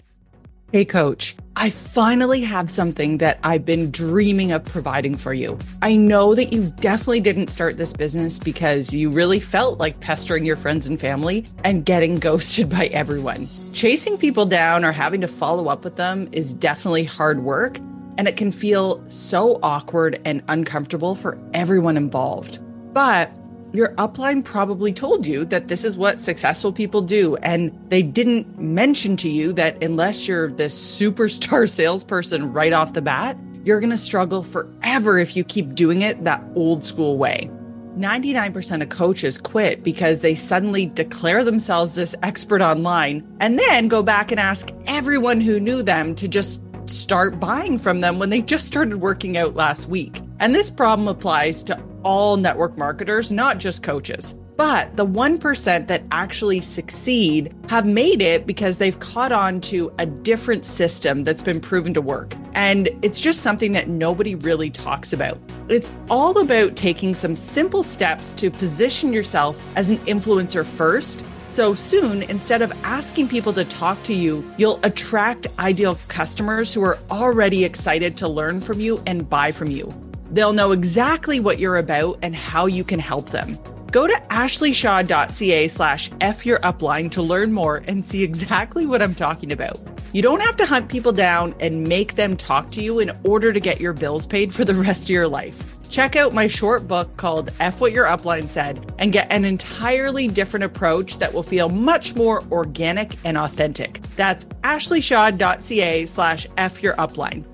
Hey, 0.71 0.85
coach, 0.85 1.35
I 1.57 1.71
finally 1.71 2.43
have 2.43 2.71
something 2.71 3.19
that 3.19 3.41
I've 3.43 3.65
been 3.65 3.91
dreaming 3.91 4.53
of 4.53 4.63
providing 4.65 5.17
for 5.17 5.33
you. 5.33 5.59
I 5.83 5.97
know 5.97 6.35
that 6.35 6.53
you 6.53 6.73
definitely 6.77 7.21
didn't 7.21 7.49
start 7.49 7.79
this 7.79 7.93
business 7.93 8.39
because 8.39 8.93
you 8.93 9.11
really 9.11 9.41
felt 9.41 9.81
like 9.81 9.99
pestering 10.01 10.45
your 10.45 10.57
friends 10.57 10.87
and 10.87 11.01
family 11.01 11.47
and 11.65 11.85
getting 11.85 12.19
ghosted 12.29 12.69
by 12.69 12.87
everyone. 12.87 13.49
Chasing 13.73 14.19
people 14.19 14.45
down 14.45 14.85
or 14.85 14.93
having 14.93 15.23
to 15.23 15.29
follow 15.29 15.69
up 15.69 15.85
with 15.85 15.97
them 15.97 16.29
is 16.33 16.55
definitely 16.55 17.05
hard 17.05 17.43
work, 17.43 17.79
and 18.19 18.29
it 18.29 18.37
can 18.37 18.53
feel 18.53 19.03
so 19.09 19.59
awkward 19.63 20.21
and 20.25 20.43
uncomfortable 20.49 21.15
for 21.15 21.39
everyone 21.55 21.97
involved. 21.97 22.61
But 22.93 23.31
your 23.73 23.95
upline 23.95 24.45
probably 24.45 24.93
told 24.93 25.27
you 25.27 25.45
that 25.47 25.69
this 25.69 25.85
is 25.85 25.97
what 25.97 26.21
successful 26.21 26.73
people 26.73 27.03
do. 27.03 27.37
And 27.37 27.77
they 27.89 28.03
didn't 28.03 28.59
mention 28.59 29.17
to 29.19 29.29
you 29.29 29.53
that 29.55 29.83
unless 29.83 30.27
you're 30.27 30.51
this 30.51 30.75
superstar 31.01 31.71
salesperson 31.71 32.53
right 32.53 32.73
off 32.73 32.95
the 32.95 33.03
bat, 33.03 33.39
you're 33.65 33.81
going 33.81 33.91
to 33.91 33.99
struggle 33.99 34.43
forever 34.43 35.19
if 35.19 35.37
you 35.37 35.45
keep 35.45 35.75
doing 35.75 36.03
it 36.03 36.25
that 36.25 36.43
old 36.55 36.83
school 36.83 37.19
way. 37.19 37.51
99% 37.97 38.83
of 38.83 38.89
coaches 38.89 39.39
quit 39.39 39.83
because 39.83 40.21
they 40.21 40.35
suddenly 40.35 40.87
declare 40.87 41.45
themselves 41.45 41.95
this 41.95 42.15
expert 42.23 42.63
online 42.63 43.27
and 43.41 43.59
then 43.59 43.89
go 43.89 44.03
back 44.03 44.31
and 44.31 44.41
ask 44.41 44.71
everyone 44.87 45.41
who 45.41 45.61
knew 45.61 45.83
them 45.83 46.15
to 46.15 46.29
just 46.29 46.61
start 46.87 47.39
buying 47.39 47.79
from 47.79 48.01
them 48.01 48.19
when 48.19 48.31
they 48.31 48.41
just 48.41 48.67
started 48.67 48.97
working 48.97 49.37
out 49.37 49.55
last 49.55 49.89
week. 49.89 50.23
And 50.41 50.55
this 50.55 50.71
problem 50.71 51.07
applies 51.07 51.63
to 51.65 51.79
all 52.03 52.39
network 52.39 52.79
marketers, 52.79 53.31
not 53.31 53.59
just 53.59 53.83
coaches. 53.83 54.35
But 54.57 54.95
the 54.97 55.07
1% 55.07 55.87
that 55.87 56.03
actually 56.11 56.61
succeed 56.61 57.55
have 57.69 57.87
made 57.87 58.21
it 58.21 58.47
because 58.47 58.77
they've 58.77 58.99
caught 58.99 59.33
on 59.33 59.61
to 59.63 59.93
a 59.99 60.05
different 60.05 60.65
system 60.65 61.25
that's 61.25 61.43
been 61.43 61.61
proven 61.61 61.95
to 61.95 62.03
work. 62.03 62.35
And 62.55 62.91
it's 63.03 63.21
just 63.21 63.41
something 63.41 63.73
that 63.73 63.89
nobody 63.89 64.35
really 64.35 64.71
talks 64.71 65.13
about. 65.13 65.39
It's 65.69 65.91
all 66.11 66.39
about 66.41 66.77
taking 66.77 67.15
some 67.15 67.37
simple 67.37 67.83
steps 67.83 68.35
to 68.35 68.51
position 68.51 69.13
yourself 69.13 69.63
as 69.77 69.91
an 69.91 69.99
influencer 69.99 70.65
first. 70.65 71.25
So 71.49 71.75
soon, 71.75 72.23
instead 72.25 72.61
of 72.61 72.73
asking 72.85 73.29
people 73.29 73.53
to 73.55 73.65
talk 73.65 74.03
to 74.05 74.15
you, 74.15 74.45
you'll 74.59 74.81
attract 74.83 75.47
ideal 75.59 75.99
customers 76.09 76.73
who 76.73 76.83
are 76.83 76.99
already 77.11 77.65
excited 77.65 78.17
to 78.19 78.29
learn 78.29 78.61
from 78.61 78.79
you 78.81 79.03
and 79.07 79.29
buy 79.29 79.53
from 79.53 79.71
you. 79.71 80.10
They'll 80.31 80.53
know 80.53 80.73
exactly 80.73 81.41
what 81.41 81.59
you're 81.59 81.77
about 81.77 82.19
and 82.23 82.35
how 82.35 82.67
you 82.67 82.85
can 82.85 83.01
help 83.01 83.31
them. 83.31 83.59
Go 83.91 84.07
to 84.07 84.15
ashleyshaw.ca 84.31 85.69
slash 85.69 86.11
F 86.21 86.47
your 86.47 86.61
upline 86.61 87.11
to 87.11 87.23
learn 87.23 87.53
more 87.53 87.83
and 87.89 88.05
see 88.05 88.23
exactly 88.23 88.87
what 88.87 89.03
I'm 89.03 89.15
talking 89.15 89.51
about. 89.51 89.79
You 90.13 90.23
don't 90.23 90.41
have 90.41 90.57
to 90.59 90.67
hunt 90.67 90.89
people 90.89 91.13
down 91.13 91.55
and 91.61 91.89
make 91.89 92.15
them 92.15 92.37
talk 92.37 92.71
to 92.73 92.83
you 92.83 93.01
in 93.01 93.13
order 93.25 93.53
to 93.53 93.61
get 93.61 93.81
your 93.81 93.93
bills 93.93 94.27
paid 94.27 94.55
for 94.55 94.65
the 94.65 94.75
rest 94.75 95.05
of 95.05 95.11
your 95.11 95.29
life. 95.29 95.67
Check 95.91 96.15
out 96.15 96.33
my 96.33 96.47
short 96.47 96.87
book 96.87 97.17
called 97.17 97.51
F 97.59 97.81
What 97.81 97.91
Your 97.91 98.07
Upline 98.07 98.47
Said 98.47 98.93
and 99.01 99.13
get 99.13 99.31
an 99.33 99.45
entirely 99.45 100.29
different 100.29 100.63
approach 100.63 101.19
that 101.19 101.35
will 101.35 101.43
feel 101.43 101.69
much 101.69 102.15
more 102.15 102.45
organic 102.53 103.17
and 103.25 103.37
authentic. 103.37 104.01
That's 104.15 104.45
ashleyshaw.ca 104.63 106.07
slash 106.07 106.47
F 106.57 106.81
Your 106.81 106.95
Upline. 106.95 107.45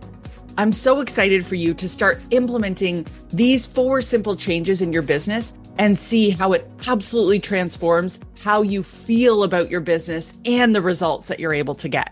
I'm 0.59 0.73
so 0.73 1.01
excited 1.01 1.45
for 1.45 1.55
you 1.55 1.75
to 1.75 1.87
start 1.87 2.19
implementing 2.31 3.07
these 3.29 3.67
four 3.67 4.01
simple 4.01 4.37
changes 4.37 4.81
in 4.81 4.91
your 4.91 5.03
business 5.03 5.53
and 5.77 5.99
see 5.99 6.31
how 6.31 6.55
it 6.55 6.67
absolutely 6.89 7.41
transforms 7.41 8.19
how 8.43 8.63
you 8.63 8.83
feel 8.83 9.43
about 9.43 9.71
your 9.71 9.83
business 9.83 10.33
and 10.47 10.75
the 10.75 10.81
results 10.81 11.29
that 11.29 11.41
you're 11.41 11.53
able 11.53 11.75
to 11.75 11.89
get. 11.89 12.11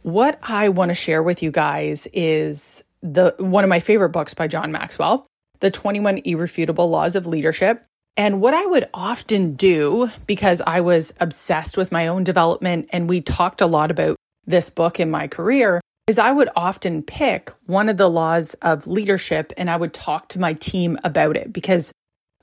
What 0.00 0.38
I 0.42 0.70
want 0.70 0.88
to 0.88 0.94
share 0.94 1.22
with 1.22 1.42
you 1.42 1.50
guys 1.50 2.08
is 2.14 2.82
the 3.02 3.34
one 3.38 3.62
of 3.62 3.68
my 3.68 3.80
favorite 3.80 4.10
books 4.10 4.32
by 4.32 4.46
John 4.46 4.72
Maxwell, 4.72 5.26
The 5.60 5.70
21 5.70 6.22
Irrefutable 6.24 6.88
Laws 6.88 7.14
of 7.14 7.26
Leadership. 7.26 7.84
And 8.16 8.40
what 8.40 8.54
I 8.54 8.64
would 8.64 8.88
often 8.94 9.54
do 9.54 10.10
because 10.26 10.62
I 10.66 10.80
was 10.80 11.12
obsessed 11.20 11.76
with 11.76 11.92
my 11.92 12.06
own 12.06 12.24
development 12.24 12.88
and 12.90 13.06
we 13.06 13.20
talked 13.20 13.60
a 13.60 13.66
lot 13.66 13.90
about 13.90 14.16
this 14.46 14.70
book 14.70 14.98
in 14.98 15.10
my 15.10 15.28
career 15.28 15.82
is 16.06 16.18
I 16.18 16.32
would 16.32 16.48
often 16.56 17.02
pick 17.02 17.50
one 17.66 17.88
of 17.88 17.96
the 17.96 18.08
laws 18.08 18.54
of 18.54 18.86
leadership 18.86 19.52
and 19.56 19.70
I 19.70 19.76
would 19.76 19.92
talk 19.92 20.28
to 20.30 20.40
my 20.40 20.54
team 20.54 20.98
about 21.04 21.36
it 21.36 21.52
because 21.52 21.92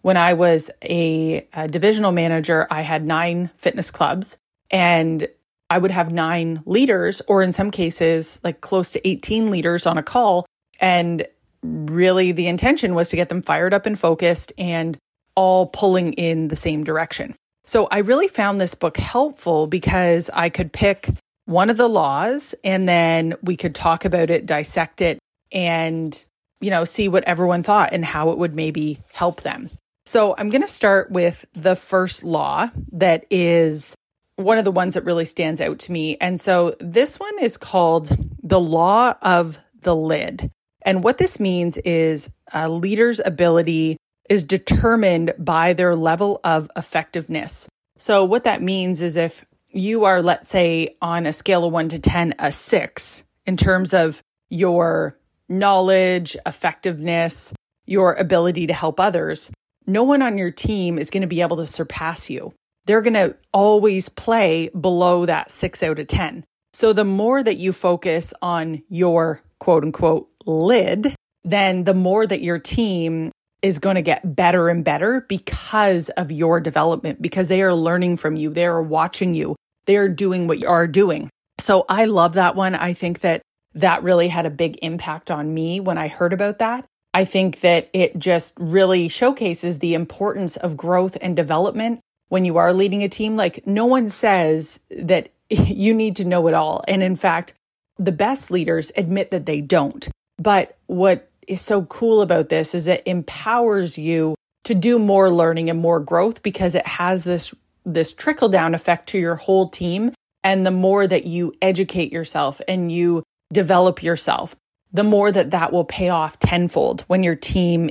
when 0.01 0.16
I 0.16 0.34
was 0.34 0.72
a, 0.82 1.48
a, 1.54 1.68
divisional 1.68 2.13
manager, 2.13 2.68
I 2.72 2.82
had 2.82 3.06
nine 3.06 3.50
fitness 3.58 3.92
clubs 3.92 4.38
and 4.72 5.28
I 5.70 5.78
would 5.78 5.92
have 5.92 6.12
nine 6.12 6.63
leaders, 6.66 7.22
or 7.28 7.44
in 7.44 7.54
some 7.54 7.70
cases, 7.70 8.39
like 8.44 8.62
close 8.62 8.92
to 8.92 9.08
18 9.08 9.51
leaders 9.51 9.86
on 9.86 9.98
a 9.98 10.04
call. 10.04 10.46
And 10.80 11.28
really, 11.62 12.32
the 12.32 12.48
intention 12.48 12.96
was 12.96 13.10
to 13.10 13.16
get 13.16 13.30
them 13.30 13.42
fired 13.42 13.74
up 13.74 13.86
and 13.86 14.00
focused 14.00 14.51
and 14.58 14.98
all 15.36 15.68
pulling 15.68 16.13
in 16.13 16.48
the 16.48 16.56
same 16.56 16.84
direction. 16.84 17.36
So 17.66 17.88
I 17.92 18.00
really 18.00 18.28
found 18.28 18.60
this 18.60 18.74
book 18.74 18.98
helpful 18.98 19.68
because 19.68 20.30
I 20.34 20.50
could 20.50 20.74
pick 20.74 21.10
one 21.50 21.72
of 21.72 21.77
the 21.77 21.89
laws 21.89 22.53
and 22.63 22.88
then 22.88 23.34
we 23.41 23.58
could 23.58 23.74
talk 23.74 24.06
about 24.06 24.29
it, 24.29 24.46
dissect 24.46 25.01
it, 25.01 25.18
and, 25.51 26.24
you 26.62 26.70
know, 26.70 26.86
see 26.86 27.08
what 27.10 27.24
everyone 27.24 27.63
thought 27.63 27.89
and 27.91 28.06
how 28.06 28.29
it 28.29 28.38
would 28.38 28.53
maybe 28.53 29.00
help 29.13 29.41
them. 29.41 29.68
So 30.06 30.36
I'm 30.38 30.51
going 30.51 30.62
to 30.62 30.68
start 30.68 31.10
with 31.10 31.46
the 31.53 31.75
first 31.75 32.24
law 32.24 32.70
that 32.91 33.25
is 33.32 33.96
one 34.36 34.60
of 34.60 34.63
the 34.63 34.72
ones 34.72 34.94
that 34.94 35.06
really 35.06 35.25
stands 35.25 35.60
out 35.60 35.79
to 35.79 35.91
me. 35.91 36.18
And 36.22 36.39
so 36.39 36.75
this 36.79 37.20
one 37.20 37.39
is 37.39 37.58
called 37.58 38.15
the 38.44 38.60
law 38.60 39.15
of 39.24 39.60
the 39.82 39.96
lid. 39.96 40.51
And 40.84 41.03
what 41.03 41.18
this 41.18 41.39
means 41.39 41.77
is 41.77 42.29
a 42.53 42.70
leader's 42.70 43.20
ability 43.25 43.98
is 44.29 44.44
determined 44.44 45.34
by 45.39 45.74
their 45.74 45.96
level 45.96 46.41
of 46.44 46.70
effectiveness. 46.75 47.68
So 47.98 48.24
what 48.24 48.44
that 48.44 48.62
means 48.62 49.01
is 49.01 49.18
if 49.18 49.44
you 49.72 50.06
are, 50.06 50.22
let's 50.22 50.50
say, 50.50 50.96
on 51.02 51.26
a 51.26 51.34
scale 51.34 51.66
of 51.66 51.74
one 51.74 51.90
to 51.90 52.00
10, 52.00 52.36
a 52.40 52.52
six 52.52 53.24
in 53.46 53.58
terms 53.58 53.94
of 53.94 54.22
your 54.50 55.18
knowledge, 55.48 56.36
effectiveness, 56.46 57.54
your 57.86 58.14
ability 58.14 58.68
to 58.68 58.74
help 58.74 59.00
others, 59.00 59.52
no 59.86 60.04
one 60.04 60.22
on 60.22 60.38
your 60.38 60.52
team 60.52 61.00
is 61.00 61.10
going 61.10 61.22
to 61.22 61.28
be 61.28 61.42
able 61.42 61.58
to 61.58 61.66
surpass 61.66 62.30
you. 62.30 62.54
They're 62.86 63.02
going 63.02 63.14
to 63.16 63.36
always 63.52 64.10
play 64.10 64.70
below 64.80 65.26
that 65.26 65.52
six 65.52 65.82
out 65.84 66.00
of 66.00 66.08
10. 66.08 66.44
So 66.74 66.94
the 66.94 67.06
more 67.06 67.42
that 67.42 67.58
you 67.58 67.74
focus 67.74 68.34
on 68.42 68.84
your 68.90 69.42
quote 69.60 69.84
unquote 69.84 70.30
lid, 70.46 71.16
then 71.44 71.84
the 71.84 71.94
more 71.94 72.26
that 72.26 72.42
your 72.42 72.60
team 72.60 73.32
is 73.62 73.80
going 73.80 73.96
to 73.96 74.01
get 74.01 74.36
better 74.36 74.70
and 74.70 74.84
better 74.84 75.25
because 75.28 76.10
of 76.10 76.32
your 76.32 76.60
development, 76.60 77.22
because 77.22 77.48
they 77.48 77.62
are 77.62 77.74
learning 77.74 78.18
from 78.18 78.36
you. 78.36 78.50
They 78.50 78.66
are 78.66 78.82
watching 78.82 79.36
you. 79.36 79.56
They 79.86 79.98
are 79.98 80.10
doing 80.10 80.48
what 80.48 80.60
you 80.60 80.68
are 80.68 80.88
doing. 80.88 81.30
So 81.60 81.86
I 81.89 82.06
love 82.06 82.34
that 82.34 82.56
one. 82.56 82.75
I 82.75 82.94
think 82.94 83.20
that 83.20 83.42
that 83.75 84.04
really 84.04 84.28
had 84.28 84.46
a 84.46 84.51
big 84.51 84.80
impact 84.82 85.30
on 85.30 85.54
me 85.54 85.80
when 85.80 85.98
I 85.98 86.08
heard 86.08 86.34
about 86.34 86.60
that. 86.60 86.86
I 87.13 87.25
think 87.25 87.62
that 87.62 87.89
it 87.94 88.18
just 88.18 88.54
really 88.60 89.10
showcases 89.10 89.80
the 89.80 89.94
importance 89.94 90.58
of 90.58 90.78
growth 90.78 91.18
and 91.22 91.36
development 91.36 92.00
when 92.30 92.46
you 92.46 92.58
are 92.58 92.74
leading 92.74 93.04
a 93.04 93.10
team. 93.10 93.36
Like, 93.36 93.66
no 93.66 93.86
one 93.86 94.10
says 94.10 94.80
that 94.89 95.30
you 95.50 95.94
need 95.94 96.16
to 96.18 96.25
know 96.25 96.48
it 96.48 96.54
all. 96.54 96.84
And 96.88 97.01
in 97.01 97.16
fact, 97.16 97.54
the 97.98 98.12
best 98.12 98.51
leaders 98.51 98.92
admit 98.96 99.32
that 99.32 99.46
they 99.46 99.60
don't. 99.62 100.08
But 100.38 100.78
what 100.88 101.29
is 101.50 101.62
so 101.62 101.84
cool 101.86 102.22
about 102.22 102.50
this 102.50 102.74
is 102.75 102.88
it 102.88 103.03
empowers 103.06 103.98
you 103.98 104.36
to 104.65 104.75
do 104.75 105.00
more 105.00 105.32
learning 105.32 105.70
and 105.70 105.79
more 105.79 106.00
growth 106.00 106.44
because 106.44 106.75
it 106.75 106.88
has 106.88 107.24
this 107.24 107.53
this 107.86 108.13
trickle 108.13 108.50
down 108.50 108.75
effect 108.75 109.10
to 109.10 109.18
your 109.18 109.36
whole 109.36 109.70
team 109.70 110.12
and 110.44 110.65
the 110.65 110.72
more 110.72 111.08
that 111.08 111.25
you 111.25 111.53
educate 111.62 112.12
yourself 112.12 112.62
and 112.68 112.91
you 112.91 113.24
develop 113.51 114.03
yourself 114.03 114.56
the 114.91 115.03
more 115.03 115.32
that 115.32 115.51
that 115.51 115.72
will 115.72 115.86
pay 115.86 116.10
off 116.10 116.39
tenfold 116.39 117.01
when 117.08 117.24
your 117.24 117.36
team 117.36 117.89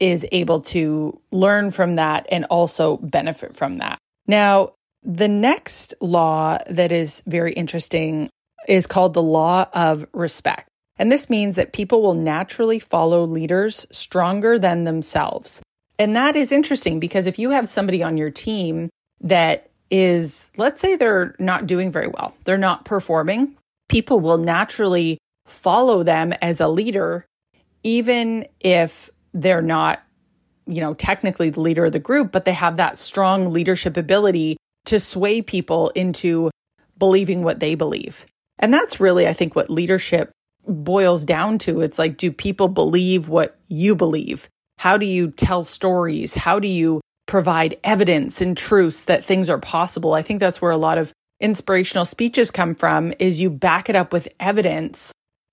is 0.00 0.26
able 0.32 0.60
to 0.60 1.20
learn 1.30 1.70
from 1.70 1.96
that 1.96 2.26
and 2.32 2.46
also 2.46 2.96
benefit 2.96 3.56
from 3.56 3.78
that. 3.78 3.98
Now, 4.26 4.72
the 5.02 5.28
next 5.28 5.94
law 6.00 6.58
that 6.68 6.90
is 6.90 7.22
very 7.26 7.52
interesting 7.52 8.30
is 8.66 8.86
called 8.86 9.14
the 9.14 9.22
law 9.22 9.66
of 9.72 10.06
respect. 10.12 10.68
And 11.00 11.10
this 11.10 11.30
means 11.30 11.56
that 11.56 11.72
people 11.72 12.02
will 12.02 12.12
naturally 12.12 12.78
follow 12.78 13.24
leaders 13.24 13.86
stronger 13.90 14.58
than 14.58 14.84
themselves. 14.84 15.62
And 15.98 16.14
that 16.14 16.36
is 16.36 16.52
interesting 16.52 17.00
because 17.00 17.24
if 17.24 17.38
you 17.38 17.50
have 17.50 17.70
somebody 17.70 18.02
on 18.02 18.18
your 18.18 18.30
team 18.30 18.90
that 19.22 19.70
is, 19.90 20.50
let's 20.58 20.78
say 20.78 20.96
they're 20.96 21.34
not 21.38 21.66
doing 21.66 21.90
very 21.90 22.06
well, 22.06 22.34
they're 22.44 22.58
not 22.58 22.84
performing, 22.84 23.56
people 23.88 24.20
will 24.20 24.36
naturally 24.36 25.16
follow 25.46 26.02
them 26.02 26.34
as 26.42 26.60
a 26.60 26.68
leader, 26.68 27.24
even 27.82 28.46
if 28.60 29.08
they're 29.32 29.62
not, 29.62 30.02
you 30.66 30.82
know, 30.82 30.92
technically 30.92 31.48
the 31.48 31.60
leader 31.60 31.86
of 31.86 31.92
the 31.92 31.98
group, 31.98 32.30
but 32.30 32.44
they 32.44 32.52
have 32.52 32.76
that 32.76 32.98
strong 32.98 33.54
leadership 33.54 33.96
ability 33.96 34.58
to 34.84 35.00
sway 35.00 35.40
people 35.40 35.88
into 35.94 36.50
believing 36.98 37.42
what 37.42 37.58
they 37.58 37.74
believe. 37.74 38.26
And 38.58 38.72
that's 38.74 39.00
really, 39.00 39.26
I 39.26 39.32
think, 39.32 39.56
what 39.56 39.70
leadership 39.70 40.30
boils 40.66 41.24
down 41.24 41.58
to. 41.58 41.80
It's 41.80 41.98
like, 41.98 42.16
do 42.16 42.32
people 42.32 42.68
believe 42.68 43.28
what 43.28 43.58
you 43.68 43.94
believe? 43.96 44.48
How 44.78 44.96
do 44.96 45.06
you 45.06 45.30
tell 45.30 45.64
stories? 45.64 46.34
How 46.34 46.58
do 46.58 46.68
you 46.68 47.00
provide 47.26 47.78
evidence 47.84 48.40
and 48.40 48.56
truths 48.56 49.04
that 49.04 49.24
things 49.24 49.50
are 49.50 49.58
possible? 49.58 50.14
I 50.14 50.22
think 50.22 50.40
that's 50.40 50.62
where 50.62 50.70
a 50.70 50.76
lot 50.76 50.98
of 50.98 51.12
inspirational 51.40 52.04
speeches 52.04 52.50
come 52.50 52.74
from 52.74 53.12
is 53.18 53.40
you 53.40 53.50
back 53.50 53.88
it 53.88 53.96
up 53.96 54.12
with 54.12 54.28
evidence 54.38 55.12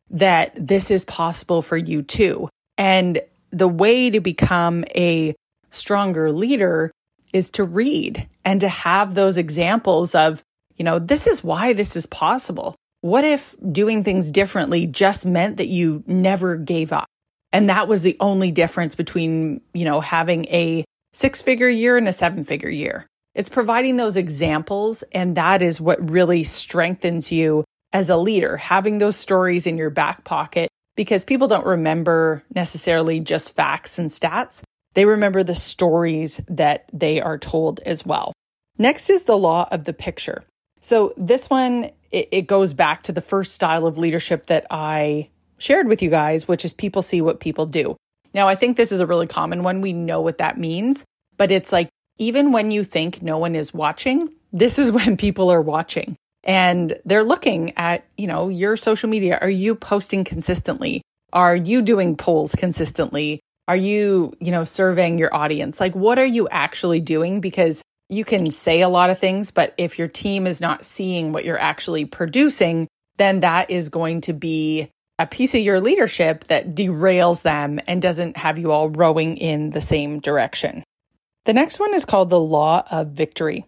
that 0.09 0.53
this 0.55 0.91
is 0.91 1.05
possible 1.05 1.61
for 1.61 1.77
you 1.77 2.01
too. 2.01 2.49
And 2.77 3.19
the 3.51 3.67
way 3.67 4.09
to 4.09 4.19
become 4.19 4.85
a 4.95 5.35
stronger 5.71 6.31
leader 6.31 6.91
is 7.33 7.51
to 7.51 7.63
read 7.63 8.27
and 8.45 8.61
to 8.61 8.69
have 8.69 9.13
those 9.13 9.37
examples 9.37 10.15
of, 10.15 10.41
you 10.77 10.85
know, 10.85 10.99
this 10.99 11.27
is 11.27 11.43
why 11.43 11.73
this 11.73 11.95
is 11.95 12.05
possible. 12.05 12.75
What 13.01 13.23
if 13.23 13.55
doing 13.71 14.03
things 14.03 14.31
differently 14.31 14.87
just 14.87 15.25
meant 15.25 15.57
that 15.57 15.67
you 15.67 16.03
never 16.07 16.55
gave 16.55 16.91
up? 16.91 17.07
And 17.51 17.69
that 17.69 17.87
was 17.87 18.03
the 18.03 18.17
only 18.19 18.51
difference 18.51 18.95
between, 18.95 19.61
you 19.73 19.85
know, 19.85 20.01
having 20.01 20.45
a 20.45 20.83
six 21.13 21.41
figure 21.41 21.69
year 21.69 21.97
and 21.97 22.07
a 22.07 22.13
seven 22.13 22.43
figure 22.43 22.69
year. 22.69 23.07
It's 23.33 23.49
providing 23.49 23.97
those 23.97 24.17
examples. 24.17 25.03
And 25.11 25.37
that 25.37 25.61
is 25.61 25.79
what 25.79 26.09
really 26.09 26.43
strengthens 26.43 27.31
you 27.31 27.63
as 27.93 28.09
a 28.09 28.17
leader, 28.17 28.57
having 28.57 28.97
those 28.97 29.15
stories 29.15 29.67
in 29.67 29.77
your 29.77 29.89
back 29.89 30.23
pocket 30.23 30.69
because 30.95 31.23
people 31.23 31.47
don't 31.47 31.65
remember 31.65 32.43
necessarily 32.53 33.19
just 33.19 33.55
facts 33.55 33.99
and 33.99 34.09
stats. 34.09 34.63
They 34.95 35.05
remember 35.05 35.43
the 35.43 35.55
stories 35.55 36.41
that 36.49 36.89
they 36.91 37.21
are 37.21 37.37
told 37.37 37.79
as 37.81 38.05
well. 38.05 38.33
Next 38.77 39.09
is 39.09 39.25
the 39.25 39.37
law 39.37 39.67
of 39.71 39.83
the 39.83 39.93
picture. 39.93 40.43
So 40.81 41.13
this 41.17 41.49
one, 41.49 41.91
it, 42.11 42.29
it 42.31 42.41
goes 42.47 42.73
back 42.73 43.03
to 43.03 43.11
the 43.11 43.21
first 43.21 43.53
style 43.53 43.85
of 43.85 43.97
leadership 43.97 44.47
that 44.47 44.65
I 44.69 45.29
shared 45.57 45.87
with 45.87 46.01
you 46.01 46.09
guys, 46.09 46.47
which 46.47 46.65
is 46.65 46.73
people 46.73 47.01
see 47.01 47.21
what 47.21 47.39
people 47.39 47.65
do. 47.65 47.95
Now, 48.33 48.47
I 48.47 48.55
think 48.55 48.77
this 48.77 48.91
is 48.91 48.99
a 48.99 49.07
really 49.07 49.27
common 49.27 49.63
one. 49.63 49.81
We 49.81 49.93
know 49.93 50.21
what 50.21 50.37
that 50.37 50.57
means, 50.57 51.03
but 51.37 51.51
it's 51.51 51.71
like 51.71 51.89
even 52.17 52.51
when 52.51 52.71
you 52.71 52.83
think 52.83 53.21
no 53.21 53.37
one 53.37 53.55
is 53.55 53.73
watching, 53.73 54.29
this 54.51 54.79
is 54.79 54.91
when 54.97 55.17
people 55.17 55.51
are 55.51 55.61
watching 55.61 56.15
and 56.43 56.97
they're 57.05 57.23
looking 57.23 57.77
at, 57.77 58.05
you 58.17 58.27
know, 58.27 58.49
your 58.49 58.77
social 58.77 59.09
media. 59.09 59.37
Are 59.41 59.49
you 59.49 59.75
posting 59.75 60.23
consistently? 60.23 61.01
Are 61.33 61.55
you 61.55 61.81
doing 61.81 62.15
polls 62.15 62.55
consistently? 62.55 63.41
Are 63.67 63.75
you, 63.75 64.33
you 64.39 64.51
know, 64.51 64.63
surveying 64.63 65.17
your 65.17 65.33
audience? 65.35 65.79
Like, 65.79 65.93
what 65.93 66.17
are 66.17 66.25
you 66.25 66.47
actually 66.49 67.01
doing? 67.01 67.41
Because 67.41 67.81
you 68.09 68.23
can 68.23 68.51
say 68.51 68.81
a 68.81 68.89
lot 68.89 69.09
of 69.09 69.19
things, 69.19 69.51
but 69.51 69.73
if 69.77 69.99
your 69.99 70.07
team 70.07 70.47
is 70.47 70.61
not 70.61 70.85
seeing 70.85 71.33
what 71.33 71.45
you're 71.45 71.59
actually 71.59 72.05
producing, 72.05 72.87
then 73.17 73.41
that 73.41 73.69
is 73.69 73.89
going 73.89 74.21
to 74.21 74.33
be 74.33 74.89
a 75.19 75.27
piece 75.27 75.55
of 75.55 75.61
your 75.61 75.81
leadership 75.81 76.45
that 76.45 76.75
derails 76.75 77.41
them 77.41 77.79
and 77.87 78.01
doesn't 78.01 78.37
have 78.37 78.57
you 78.57 78.71
all 78.71 78.89
rowing 78.89 79.35
in 79.37 79.71
the 79.71 79.81
same 79.81 80.19
direction. 80.19 80.83
The 81.45 81.53
next 81.53 81.79
one 81.79 81.93
is 81.93 82.05
called 82.05 82.29
the 82.29 82.39
law 82.39 82.83
of 82.91 83.09
victory. 83.09 83.65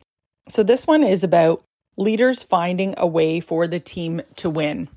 So, 0.47 0.63
this 0.63 0.85
one 0.85 1.03
is 1.03 1.23
about 1.23 1.63
leaders 1.97 2.43
finding 2.43 2.93
a 2.97 3.07
way 3.07 3.39
for 3.39 3.67
the 3.67 3.79
team 3.79 4.21
to 4.37 4.49
win. 4.49 4.89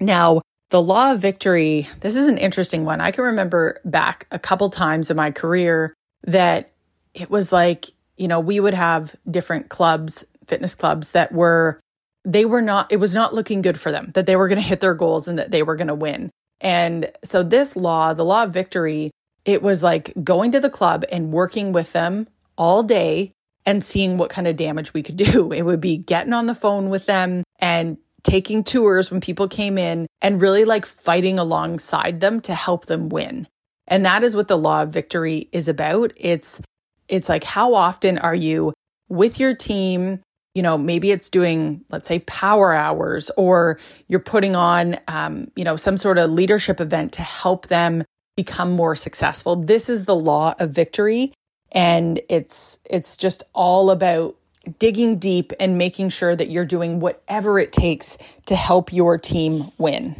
Now, 0.00 0.40
the 0.70 0.82
law 0.82 1.12
of 1.12 1.20
victory, 1.20 1.88
this 2.00 2.16
is 2.16 2.26
an 2.26 2.38
interesting 2.38 2.84
one. 2.84 3.00
I 3.00 3.10
can 3.10 3.24
remember 3.24 3.80
back 3.84 4.26
a 4.30 4.38
couple 4.38 4.70
times 4.70 5.10
in 5.10 5.16
my 5.16 5.30
career 5.30 5.94
that 6.24 6.72
it 7.12 7.30
was 7.30 7.52
like 7.52 7.93
you 8.16 8.28
know, 8.28 8.40
we 8.40 8.60
would 8.60 8.74
have 8.74 9.14
different 9.30 9.68
clubs, 9.68 10.24
fitness 10.46 10.74
clubs 10.74 11.12
that 11.12 11.32
were, 11.32 11.80
they 12.24 12.44
were 12.44 12.62
not, 12.62 12.90
it 12.92 12.98
was 12.98 13.14
not 13.14 13.34
looking 13.34 13.62
good 13.62 13.78
for 13.78 13.90
them, 13.92 14.10
that 14.14 14.26
they 14.26 14.36
were 14.36 14.48
going 14.48 14.60
to 14.60 14.62
hit 14.62 14.80
their 14.80 14.94
goals 14.94 15.28
and 15.28 15.38
that 15.38 15.50
they 15.50 15.62
were 15.62 15.76
going 15.76 15.88
to 15.88 15.94
win. 15.94 16.30
And 16.60 17.10
so 17.24 17.42
this 17.42 17.76
law, 17.76 18.14
the 18.14 18.24
law 18.24 18.44
of 18.44 18.52
victory, 18.52 19.10
it 19.44 19.62
was 19.62 19.82
like 19.82 20.12
going 20.22 20.52
to 20.52 20.60
the 20.60 20.70
club 20.70 21.04
and 21.10 21.32
working 21.32 21.72
with 21.72 21.92
them 21.92 22.28
all 22.56 22.82
day 22.82 23.32
and 23.66 23.84
seeing 23.84 24.16
what 24.16 24.30
kind 24.30 24.46
of 24.46 24.56
damage 24.56 24.94
we 24.94 25.02
could 25.02 25.16
do. 25.32 25.52
It 25.52 25.62
would 25.62 25.80
be 25.80 25.96
getting 25.96 26.32
on 26.32 26.46
the 26.46 26.54
phone 26.54 26.90
with 26.90 27.06
them 27.06 27.44
and 27.58 27.98
taking 28.22 28.64
tours 28.64 29.10
when 29.10 29.20
people 29.20 29.48
came 29.48 29.76
in 29.76 30.06
and 30.22 30.40
really 30.40 30.64
like 30.64 30.86
fighting 30.86 31.38
alongside 31.38 32.20
them 32.20 32.40
to 32.40 32.54
help 32.54 32.86
them 32.86 33.10
win. 33.10 33.46
And 33.86 34.06
that 34.06 34.24
is 34.24 34.34
what 34.34 34.48
the 34.48 34.56
law 34.56 34.82
of 34.82 34.88
victory 34.90 35.48
is 35.52 35.68
about. 35.68 36.12
It's 36.16 36.60
it's 37.08 37.28
like, 37.28 37.44
how 37.44 37.74
often 37.74 38.18
are 38.18 38.34
you 38.34 38.72
with 39.08 39.38
your 39.38 39.54
team? 39.54 40.20
You 40.54 40.62
know, 40.62 40.78
maybe 40.78 41.10
it's 41.10 41.30
doing, 41.30 41.84
let's 41.90 42.06
say, 42.06 42.20
power 42.20 42.72
hours, 42.72 43.30
or 43.36 43.78
you're 44.08 44.20
putting 44.20 44.54
on, 44.54 44.98
um, 45.08 45.50
you 45.56 45.64
know, 45.64 45.76
some 45.76 45.96
sort 45.96 46.18
of 46.18 46.30
leadership 46.30 46.80
event 46.80 47.12
to 47.14 47.22
help 47.22 47.66
them 47.66 48.04
become 48.36 48.72
more 48.72 48.96
successful. 48.96 49.56
This 49.56 49.88
is 49.88 50.04
the 50.04 50.14
law 50.14 50.54
of 50.58 50.70
victory. 50.70 51.32
And 51.72 52.20
it's, 52.28 52.78
it's 52.84 53.16
just 53.16 53.42
all 53.52 53.90
about 53.90 54.36
digging 54.78 55.18
deep 55.18 55.52
and 55.60 55.76
making 55.76 56.08
sure 56.08 56.34
that 56.34 56.50
you're 56.50 56.64
doing 56.64 57.00
whatever 57.00 57.58
it 57.58 57.72
takes 57.72 58.16
to 58.46 58.56
help 58.56 58.92
your 58.92 59.18
team 59.18 59.70
win. 59.76 60.16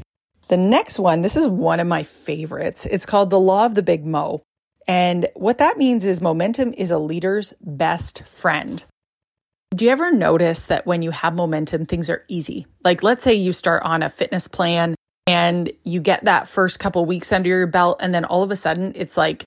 The 0.48 0.56
next 0.56 0.98
one, 0.98 1.22
this 1.22 1.36
is 1.36 1.46
one 1.48 1.80
of 1.80 1.86
my 1.86 2.02
favorites. 2.02 2.86
It's 2.90 3.06
called 3.06 3.30
the 3.30 3.40
law 3.40 3.64
of 3.64 3.74
the 3.74 3.82
big 3.82 4.04
mo. 4.04 4.42
And 4.86 5.28
what 5.34 5.58
that 5.58 5.78
means 5.78 6.04
is 6.04 6.20
momentum 6.20 6.74
is 6.76 6.90
a 6.90 6.98
leader's 6.98 7.54
best 7.60 8.22
friend. 8.24 8.84
Do 9.74 9.84
you 9.84 9.90
ever 9.90 10.12
notice 10.12 10.66
that 10.66 10.86
when 10.86 11.02
you 11.02 11.10
have 11.10 11.34
momentum, 11.34 11.86
things 11.86 12.08
are 12.10 12.24
easy? 12.28 12.66
Like, 12.84 13.02
let's 13.02 13.24
say 13.24 13.34
you 13.34 13.52
start 13.52 13.82
on 13.82 14.02
a 14.02 14.10
fitness 14.10 14.46
plan 14.46 14.94
and 15.26 15.72
you 15.84 16.00
get 16.00 16.26
that 16.26 16.48
first 16.48 16.78
couple 16.78 17.04
weeks 17.06 17.32
under 17.32 17.48
your 17.48 17.66
belt, 17.66 17.98
and 18.00 18.14
then 18.14 18.24
all 18.24 18.42
of 18.42 18.50
a 18.50 18.56
sudden 18.56 18.92
it's 18.94 19.16
like 19.16 19.44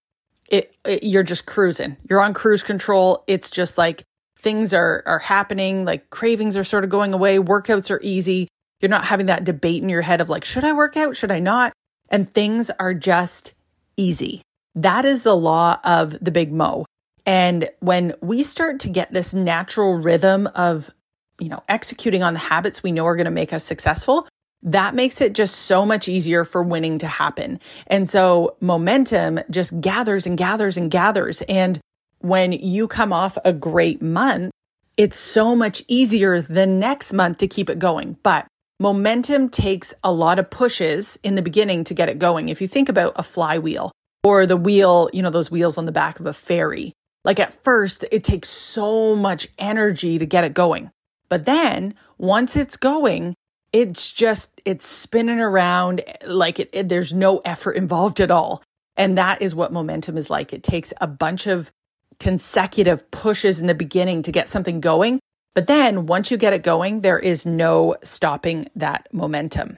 it, 0.50 0.76
it, 0.84 1.04
you're 1.04 1.24
just 1.24 1.46
cruising. 1.46 1.98
You're 2.10 2.22
on 2.22 2.34
cruise 2.34 2.64
control. 2.64 3.24
It's 3.28 3.52
just 3.52 3.78
like 3.78 4.04
things 4.40 4.74
are 4.74 5.04
are 5.06 5.20
happening, 5.20 5.86
like 5.86 6.10
cravings 6.10 6.58
are 6.58 6.64
sort 6.64 6.84
of 6.84 6.90
going 6.90 7.14
away, 7.14 7.38
workouts 7.38 7.92
are 7.92 8.02
easy. 8.02 8.48
You're 8.82 8.90
not 8.90 9.06
having 9.06 9.28
that 9.28 9.44
debate 9.44 9.82
in 9.82 9.90
your 9.90 10.02
head 10.02 10.20
of 10.20 10.30
like, 10.30 10.46
should 10.46 10.64
I 10.64 10.74
work 10.74 10.98
out? 10.98 11.16
Should 11.16 11.32
I 11.32 11.40
not? 11.40 11.74
And 12.10 12.34
things 12.34 12.70
are 12.80 12.94
just 12.94 13.54
easy. 13.98 14.42
That 14.78 15.06
is 15.06 15.24
the 15.24 15.36
law 15.36 15.80
of 15.84 16.12
the 16.22 16.32
big 16.32 16.52
mo. 16.52 16.86
And 17.26 17.68
when 17.80 18.14
we 18.22 18.44
start 18.44 18.80
to 18.82 18.90
get 18.90 19.12
this 19.12 19.34
natural 19.34 19.98
rhythm 19.98 20.48
of, 20.56 20.92
you 21.40 21.50
know, 21.50 21.64
executing 21.68 22.22
on 22.22 22.34
the 22.34 22.40
habits 22.40 22.84
we 22.84 22.92
know 22.92 23.06
are 23.06 23.16
going 23.16 23.26
to 23.26 23.32
make 23.32 23.54
us 23.54 23.64
successful, 23.64 24.28
that 24.62 24.94
makes 24.94 25.20
it 25.20 25.34
just 25.34 25.56
so 25.56 25.84
much 25.84 26.08
easier 26.08 26.44
for 26.44 26.62
winning 26.62 27.00
to 27.00 27.08
happen. 27.08 27.60
And 27.88 28.08
so 28.08 28.56
momentum 28.62 29.40
just 29.50 29.80
gathers 29.82 30.28
and 30.28 30.38
gathers 30.38 30.78
and 30.78 30.92
gathers. 30.92 31.42
And 31.50 31.80
when 32.20 32.52
you 32.52 32.88
come 32.88 33.12
off 33.12 33.38
a 33.44 33.54
great 33.54 34.02
month, 34.02 34.52
it's 34.96 35.18
so 35.18 35.56
much 35.56 35.84
easier 35.88 36.42
the 36.42 36.68
next 36.68 37.14
month 37.14 37.40
to 37.40 37.48
keep 37.48 37.70
it 37.70 37.80
going. 37.80 38.18
But 38.22 38.48
momentum 38.80 39.50
takes 39.50 39.94
a 40.04 40.12
lot 40.12 40.38
of 40.38 40.52
pushes 40.52 41.18
in 41.24 41.34
the 41.34 41.42
beginning 41.42 41.84
to 41.86 41.96
get 41.96 42.10
it 42.10 42.20
going. 42.20 42.50
If 42.50 42.62
you 42.62 42.68
think 42.68 42.90
about 42.90 43.14
a 43.16 43.24
flywheel, 43.24 43.92
or 44.24 44.46
the 44.46 44.58
wheel, 44.58 45.10
you 45.14 45.22
know, 45.22 45.30
those 45.30 45.52
wheels 45.52 45.78
on 45.78 45.86
the 45.86 45.92
back 45.92 46.20
of 46.20 46.26
a 46.26 46.34
ferry. 46.34 46.94
Like 47.24 47.40
at 47.40 47.64
first, 47.64 48.06
it 48.12 48.24
takes 48.24 48.50
so 48.50 49.16
much 49.16 49.48
energy 49.58 50.18
to 50.18 50.26
get 50.26 50.44
it 50.44 50.54
going. 50.54 50.92
But 51.30 51.46
then 51.46 51.96
once 52.18 52.56
it's 52.56 52.78
going, 52.78 53.36
it's 53.74 54.12
just, 54.12 54.62
it's 54.66 54.86
spinning 54.86 55.40
around 55.40 56.02
like 56.26 56.60
it, 56.60 56.70
it, 56.72 56.90
there's 56.90 57.14
no 57.14 57.40
effort 57.40 57.74
involved 57.74 58.22
at 58.22 58.32
all. 58.32 58.64
And 58.96 59.18
that 59.18 59.42
is 59.42 59.54
what 59.54 59.74
momentum 59.74 60.18
is 60.18 60.30
like. 60.30 60.54
It 60.54 60.64
takes 60.64 60.94
a 61.00 61.08
bunch 61.08 61.48
of 61.48 61.72
consecutive 62.20 63.12
pushes 63.12 63.60
in 63.60 63.68
the 63.68 63.76
beginning 63.76 64.24
to 64.24 64.32
get 64.32 64.50
something 64.50 64.80
going. 64.80 65.20
But 65.54 65.68
then 65.68 66.06
once 66.06 66.32
you 66.32 66.38
get 66.38 66.54
it 66.54 66.64
going, 66.64 67.02
there 67.02 67.20
is 67.20 67.46
no 67.46 67.96
stopping 68.04 68.70
that 68.76 69.08
momentum. 69.12 69.78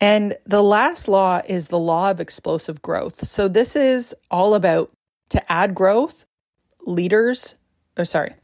And 0.00 0.36
the 0.44 0.62
last 0.62 1.08
law 1.08 1.40
is 1.46 1.68
the 1.68 1.78
law 1.78 2.10
of 2.10 2.20
explosive 2.20 2.82
growth. 2.82 3.26
So 3.26 3.48
this 3.48 3.76
is 3.76 4.14
all 4.30 4.54
about 4.54 4.90
to 5.30 5.52
add 5.52 5.74
growth, 5.74 6.24
leaders, 6.86 7.54
or 7.96 8.04
sorry, 8.04 8.34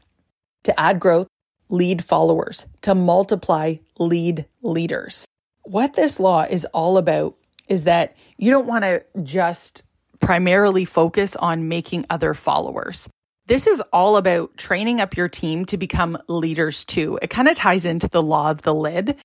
to 0.63 0.79
add 0.79 0.99
growth, 0.99 1.27
lead 1.69 2.03
followers, 2.03 2.65
to 2.81 2.95
multiply 2.95 3.75
lead 3.99 4.45
leaders. 4.61 5.25
What 5.63 5.93
this 5.93 6.19
law 6.19 6.43
is 6.43 6.65
all 6.65 6.97
about 6.97 7.35
is 7.67 7.83
that 7.83 8.15
you 8.37 8.51
don't 8.51 8.67
want 8.67 8.83
to 8.83 9.03
just 9.23 9.83
primarily 10.19 10.85
focus 10.85 11.35
on 11.35 11.67
making 11.67 12.05
other 12.09 12.33
followers. 12.33 13.07
This 13.47 13.67
is 13.67 13.81
all 13.91 14.17
about 14.17 14.55
training 14.57 15.01
up 15.01 15.17
your 15.17 15.27
team 15.27 15.65
to 15.65 15.77
become 15.77 16.17
leaders 16.27 16.85
too. 16.85 17.19
It 17.21 17.29
kind 17.29 17.47
of 17.47 17.55
ties 17.55 17.85
into 17.85 18.07
the 18.07 18.23
law 18.23 18.51
of 18.51 18.61
the 18.61 18.73
lid 18.73 19.17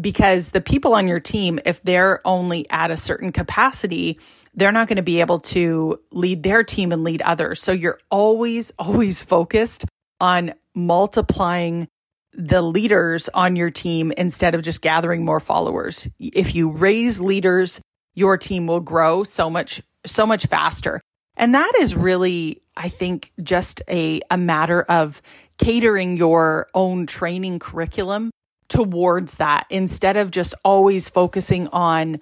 because 0.00 0.50
the 0.50 0.60
people 0.60 0.94
on 0.94 1.08
your 1.08 1.20
team, 1.20 1.58
if 1.64 1.82
they're 1.82 2.20
only 2.24 2.68
at 2.70 2.90
a 2.90 2.96
certain 2.96 3.32
capacity, 3.32 4.18
they're 4.54 4.72
not 4.72 4.88
going 4.88 4.96
to 4.96 5.02
be 5.02 5.20
able 5.20 5.40
to 5.40 6.00
lead 6.10 6.42
their 6.42 6.64
team 6.64 6.92
and 6.92 7.04
lead 7.04 7.22
others. 7.22 7.62
So 7.62 7.72
you're 7.72 8.00
always, 8.10 8.72
always 8.78 9.22
focused 9.22 9.84
on 10.20 10.54
multiplying 10.74 11.88
the 12.32 12.62
leaders 12.62 13.28
on 13.34 13.56
your 13.56 13.70
team 13.70 14.12
instead 14.16 14.54
of 14.54 14.62
just 14.62 14.82
gathering 14.82 15.24
more 15.24 15.40
followers. 15.40 16.08
If 16.18 16.54
you 16.54 16.70
raise 16.70 17.20
leaders, 17.20 17.80
your 18.14 18.36
team 18.36 18.66
will 18.66 18.80
grow 18.80 19.24
so 19.24 19.50
much, 19.50 19.82
so 20.06 20.26
much 20.26 20.46
faster. 20.46 21.00
And 21.36 21.54
that 21.54 21.72
is 21.80 21.96
really, 21.96 22.62
I 22.76 22.88
think, 22.88 23.32
just 23.42 23.82
a, 23.88 24.20
a 24.30 24.36
matter 24.36 24.82
of 24.82 25.22
catering 25.58 26.16
your 26.16 26.68
own 26.74 27.06
training 27.06 27.58
curriculum 27.58 28.30
towards 28.70 29.36
that 29.36 29.66
instead 29.68 30.16
of 30.16 30.30
just 30.30 30.54
always 30.64 31.10
focusing 31.10 31.68
on, 31.68 32.20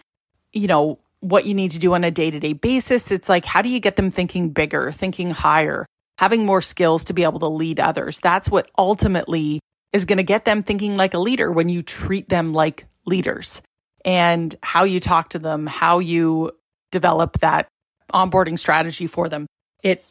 you 0.52 0.66
know, 0.66 0.98
what 1.20 1.46
you 1.46 1.54
need 1.54 1.72
to 1.72 1.78
do 1.78 1.94
on 1.94 2.02
a 2.02 2.10
day 2.10 2.30
to 2.30 2.40
day 2.40 2.54
basis. 2.54 3.12
It's 3.12 3.28
like, 3.28 3.44
how 3.44 3.62
do 3.62 3.68
you 3.68 3.78
get 3.78 3.96
them 3.96 4.10
thinking 4.10 4.50
bigger, 4.50 4.90
thinking 4.90 5.30
higher, 5.30 5.86
having 6.18 6.44
more 6.44 6.62
skills 6.62 7.04
to 7.04 7.12
be 7.12 7.22
able 7.22 7.40
to 7.40 7.48
lead 7.48 7.78
others? 7.78 8.18
That's 8.20 8.48
what 8.48 8.70
ultimately 8.76 9.60
is 9.92 10.04
going 10.04 10.16
to 10.16 10.24
get 10.24 10.44
them 10.44 10.62
thinking 10.62 10.96
like 10.96 11.14
a 11.14 11.18
leader 11.18 11.52
when 11.52 11.68
you 11.68 11.82
treat 11.82 12.28
them 12.28 12.52
like 12.52 12.86
leaders 13.06 13.62
and 14.04 14.54
how 14.62 14.84
you 14.84 15.00
talk 15.00 15.30
to 15.30 15.38
them, 15.38 15.66
how 15.66 15.98
you 15.98 16.52
develop 16.90 17.38
that 17.40 17.68
onboarding 18.12 18.58
strategy 18.58 19.06
for 19.06 19.28
them. 19.28 19.46
It 19.82 20.04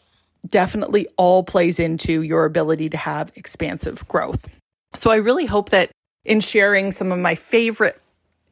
definitely 0.45 1.07
all 1.17 1.43
plays 1.43 1.79
into 1.79 2.21
your 2.21 2.45
ability 2.45 2.89
to 2.89 2.97
have 2.97 3.31
expansive 3.35 4.07
growth. 4.07 4.47
So 4.95 5.09
I 5.11 5.17
really 5.17 5.45
hope 5.45 5.69
that 5.69 5.91
in 6.27 6.39
sharing 6.39 6.91
some 6.91 7.11
of 7.11 7.19
my 7.19 7.35
favorite 7.35 7.99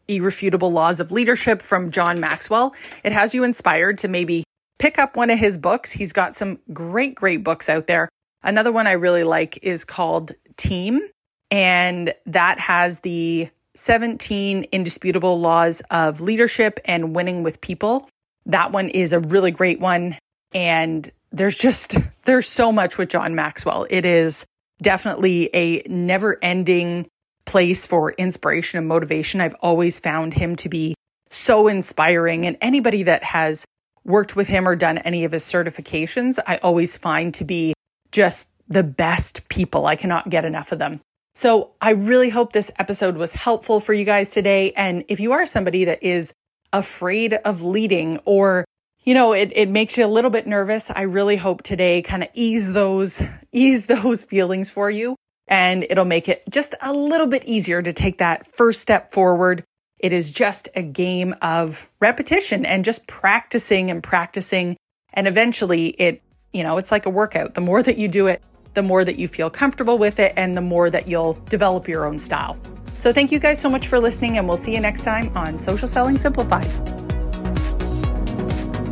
irrefutable 0.08 0.72
laws 0.72 1.00
of 1.00 1.12
leadership 1.12 1.62
from 1.62 1.92
John 1.92 2.20
Maxwell. 2.20 2.74
It 3.04 3.12
has 3.12 3.34
you 3.34 3.44
inspired 3.44 3.98
to 4.00 4.08
maybe 4.08 4.44
pick 4.80 5.00
up 5.00 5.16
one 5.16 5.30
of 5.30 5.40
his 5.40 5.58
books. 5.58 5.92
He's 5.92 6.14
got 6.14 6.36
some 6.36 6.60
great, 6.74 7.16
great 7.16 7.44
books 7.44 7.70
out 7.70 7.88
there. 7.88 8.10
Another 8.44 8.72
one 8.72 8.88
I 8.88 8.92
really 8.92 9.24
like 9.24 9.60
is 9.64 9.84
called 9.84 10.34
Team, 10.58 11.02
and 11.50 12.14
that 12.28 12.60
has 12.60 13.00
the 13.00 13.50
17 13.76 14.64
indisputable 14.72 15.40
laws 15.40 15.82
of 15.92 16.22
leadership 16.22 16.80
and 16.86 17.16
winning 17.16 17.44
with 17.44 17.62
people. 17.62 18.08
That 18.46 18.72
one 18.72 18.90
is 18.90 19.12
a 19.12 19.20
really 19.20 19.52
great 19.52 19.80
one. 19.80 20.18
And 20.54 21.12
there's 21.32 21.58
just, 21.58 21.96
there's 22.26 22.48
so 22.48 22.72
much 22.72 22.98
with 22.98 23.10
John 23.10 23.36
Maxwell. 23.36 23.86
It 23.90 24.06
is 24.06 24.46
definitely 24.82 25.50
a 25.54 25.82
never 25.88 26.38
ending 26.42 27.08
place 27.46 27.86
for 27.86 28.12
inspiration 28.14 28.78
and 28.78 28.88
motivation. 28.88 29.42
I've 29.42 29.56
always 29.62 30.00
found 30.00 30.34
him 30.34 30.56
to 30.58 30.70
be 30.70 30.96
so 31.30 31.68
inspiring. 31.68 32.46
And 32.46 32.58
anybody 32.62 33.04
that 33.04 33.24
has 33.24 33.66
worked 34.04 34.36
with 34.36 34.48
him 34.48 34.68
or 34.68 34.76
done 34.76 34.98
any 35.00 35.24
of 35.24 35.32
his 35.32 35.44
certifications, 35.44 36.40
I 36.46 36.58
always 36.58 36.98
find 36.98 37.34
to 37.36 37.46
be 37.46 37.74
just 38.12 38.50
the 38.68 38.84
best 38.84 39.48
people. 39.50 39.86
I 39.86 39.96
cannot 39.96 40.30
get 40.30 40.46
enough 40.46 40.72
of 40.72 40.80
them. 40.80 41.02
So 41.36 41.72
I 41.82 41.92
really 41.92 42.30
hope 42.30 42.54
this 42.54 42.72
episode 42.80 43.18
was 43.18 43.34
helpful 43.34 43.80
for 43.80 43.94
you 43.94 44.06
guys 44.06 44.32
today. 44.32 44.72
And 44.72 45.04
if 45.10 45.20
you 45.20 45.34
are 45.34 45.46
somebody 45.46 45.86
that 45.86 46.02
is 46.02 46.34
afraid 46.72 47.34
of 47.34 47.62
leading 47.62 48.20
or 48.26 48.66
you 49.04 49.14
know 49.14 49.34
it, 49.34 49.52
it 49.56 49.70
makes 49.70 49.98
you 49.98 50.06
a 50.06 50.08
little 50.08 50.32
bit 50.32 50.46
nervous 50.46 50.92
i 50.94 51.04
really 51.04 51.38
hope 51.38 51.64
today 51.64 52.02
kind 52.02 52.22
of 52.22 52.30
ease 52.34 52.74
those 52.74 53.22
ease 53.54 53.86
those 53.86 54.26
feelings 54.26 54.70
for 54.70 54.90
you 54.90 55.16
and 55.48 55.86
it'll 55.90 56.06
make 56.06 56.28
it 56.28 56.44
just 56.50 56.76
a 56.82 56.94
little 56.94 57.28
bit 57.28 57.44
easier 57.46 57.82
to 57.82 57.94
take 57.94 58.18
that 58.18 58.48
first 58.56 58.82
step 58.82 59.12
forward 59.12 59.64
it 60.00 60.12
is 60.12 60.32
just 60.32 60.68
a 60.76 60.84
game 60.84 61.34
of 61.42 61.90
repetition 62.00 62.66
and 62.66 62.84
just 62.84 63.08
practicing 63.08 63.90
and 63.90 64.04
practicing 64.04 64.76
and 65.14 65.28
eventually 65.28 65.90
it 65.90 66.22
you 66.54 66.64
know 66.64 66.78
it's 66.78 66.92
like 66.92 67.06
a 67.06 67.10
workout 67.10 67.54
the 67.54 67.62
more 67.62 67.82
that 67.82 67.98
you 67.98 68.08
do 68.08 68.28
it 68.28 68.42
the 68.74 68.84
more 68.84 69.06
that 69.06 69.18
you 69.18 69.28
feel 69.28 69.50
comfortable 69.50 69.98
with 69.98 70.20
it 70.20 70.34
and 70.36 70.58
the 70.58 70.62
more 70.62 70.90
that 70.90 71.08
you'll 71.08 71.34
develop 71.50 71.88
your 71.88 72.06
own 72.06 72.20
style 72.20 72.58
so 72.98 73.14
thank 73.14 73.32
you 73.32 73.40
guys 73.40 73.62
so 73.62 73.70
much 73.70 73.88
for 73.88 74.00
listening, 74.00 74.38
and 74.38 74.48
we'll 74.48 74.58
see 74.58 74.74
you 74.74 74.80
next 74.80 75.04
time 75.04 75.32
on 75.38 75.60
Social 75.60 75.88
Selling 75.88 76.18
Simplified. 76.18 76.66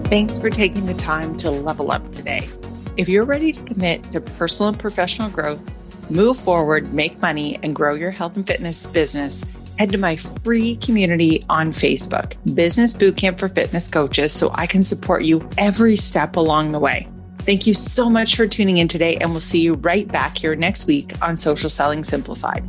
Thanks 0.07 0.39
for 0.39 0.49
taking 0.49 0.85
the 0.85 0.93
time 0.93 1.35
to 1.37 1.49
level 1.49 1.91
up 1.91 2.13
today. 2.13 2.47
If 2.95 3.09
you're 3.09 3.23
ready 3.23 3.51
to 3.53 3.63
commit 3.63 4.03
to 4.11 4.21
personal 4.21 4.69
and 4.69 4.77
professional 4.77 5.29
growth, 5.29 5.67
move 6.09 6.37
forward, 6.37 6.93
make 6.93 7.21
money, 7.21 7.59
and 7.63 7.75
grow 7.75 7.95
your 7.95 8.11
health 8.11 8.35
and 8.35 8.45
fitness 8.45 8.85
business, 8.85 9.45
head 9.77 9.91
to 9.91 9.97
my 9.97 10.15
free 10.15 10.75
community 10.77 11.43
on 11.49 11.71
Facebook, 11.71 12.35
Business 12.55 12.93
Bootcamp 12.93 13.39
for 13.39 13.49
Fitness 13.49 13.87
Coaches, 13.87 14.31
so 14.31 14.51
I 14.53 14.67
can 14.67 14.83
support 14.83 15.23
you 15.23 15.47
every 15.57 15.95
step 15.95 16.35
along 16.35 16.71
the 16.71 16.79
way. 16.79 17.07
Thank 17.39 17.67
you 17.67 17.73
so 17.73 18.09
much 18.09 18.35
for 18.35 18.47
tuning 18.47 18.77
in 18.77 18.87
today, 18.87 19.17
and 19.17 19.31
we'll 19.31 19.41
see 19.41 19.61
you 19.61 19.73
right 19.73 20.07
back 20.07 20.37
here 20.37 20.55
next 20.55 20.87
week 20.87 21.11
on 21.21 21.35
Social 21.35 21.69
Selling 21.69 22.03
Simplified. 22.03 22.63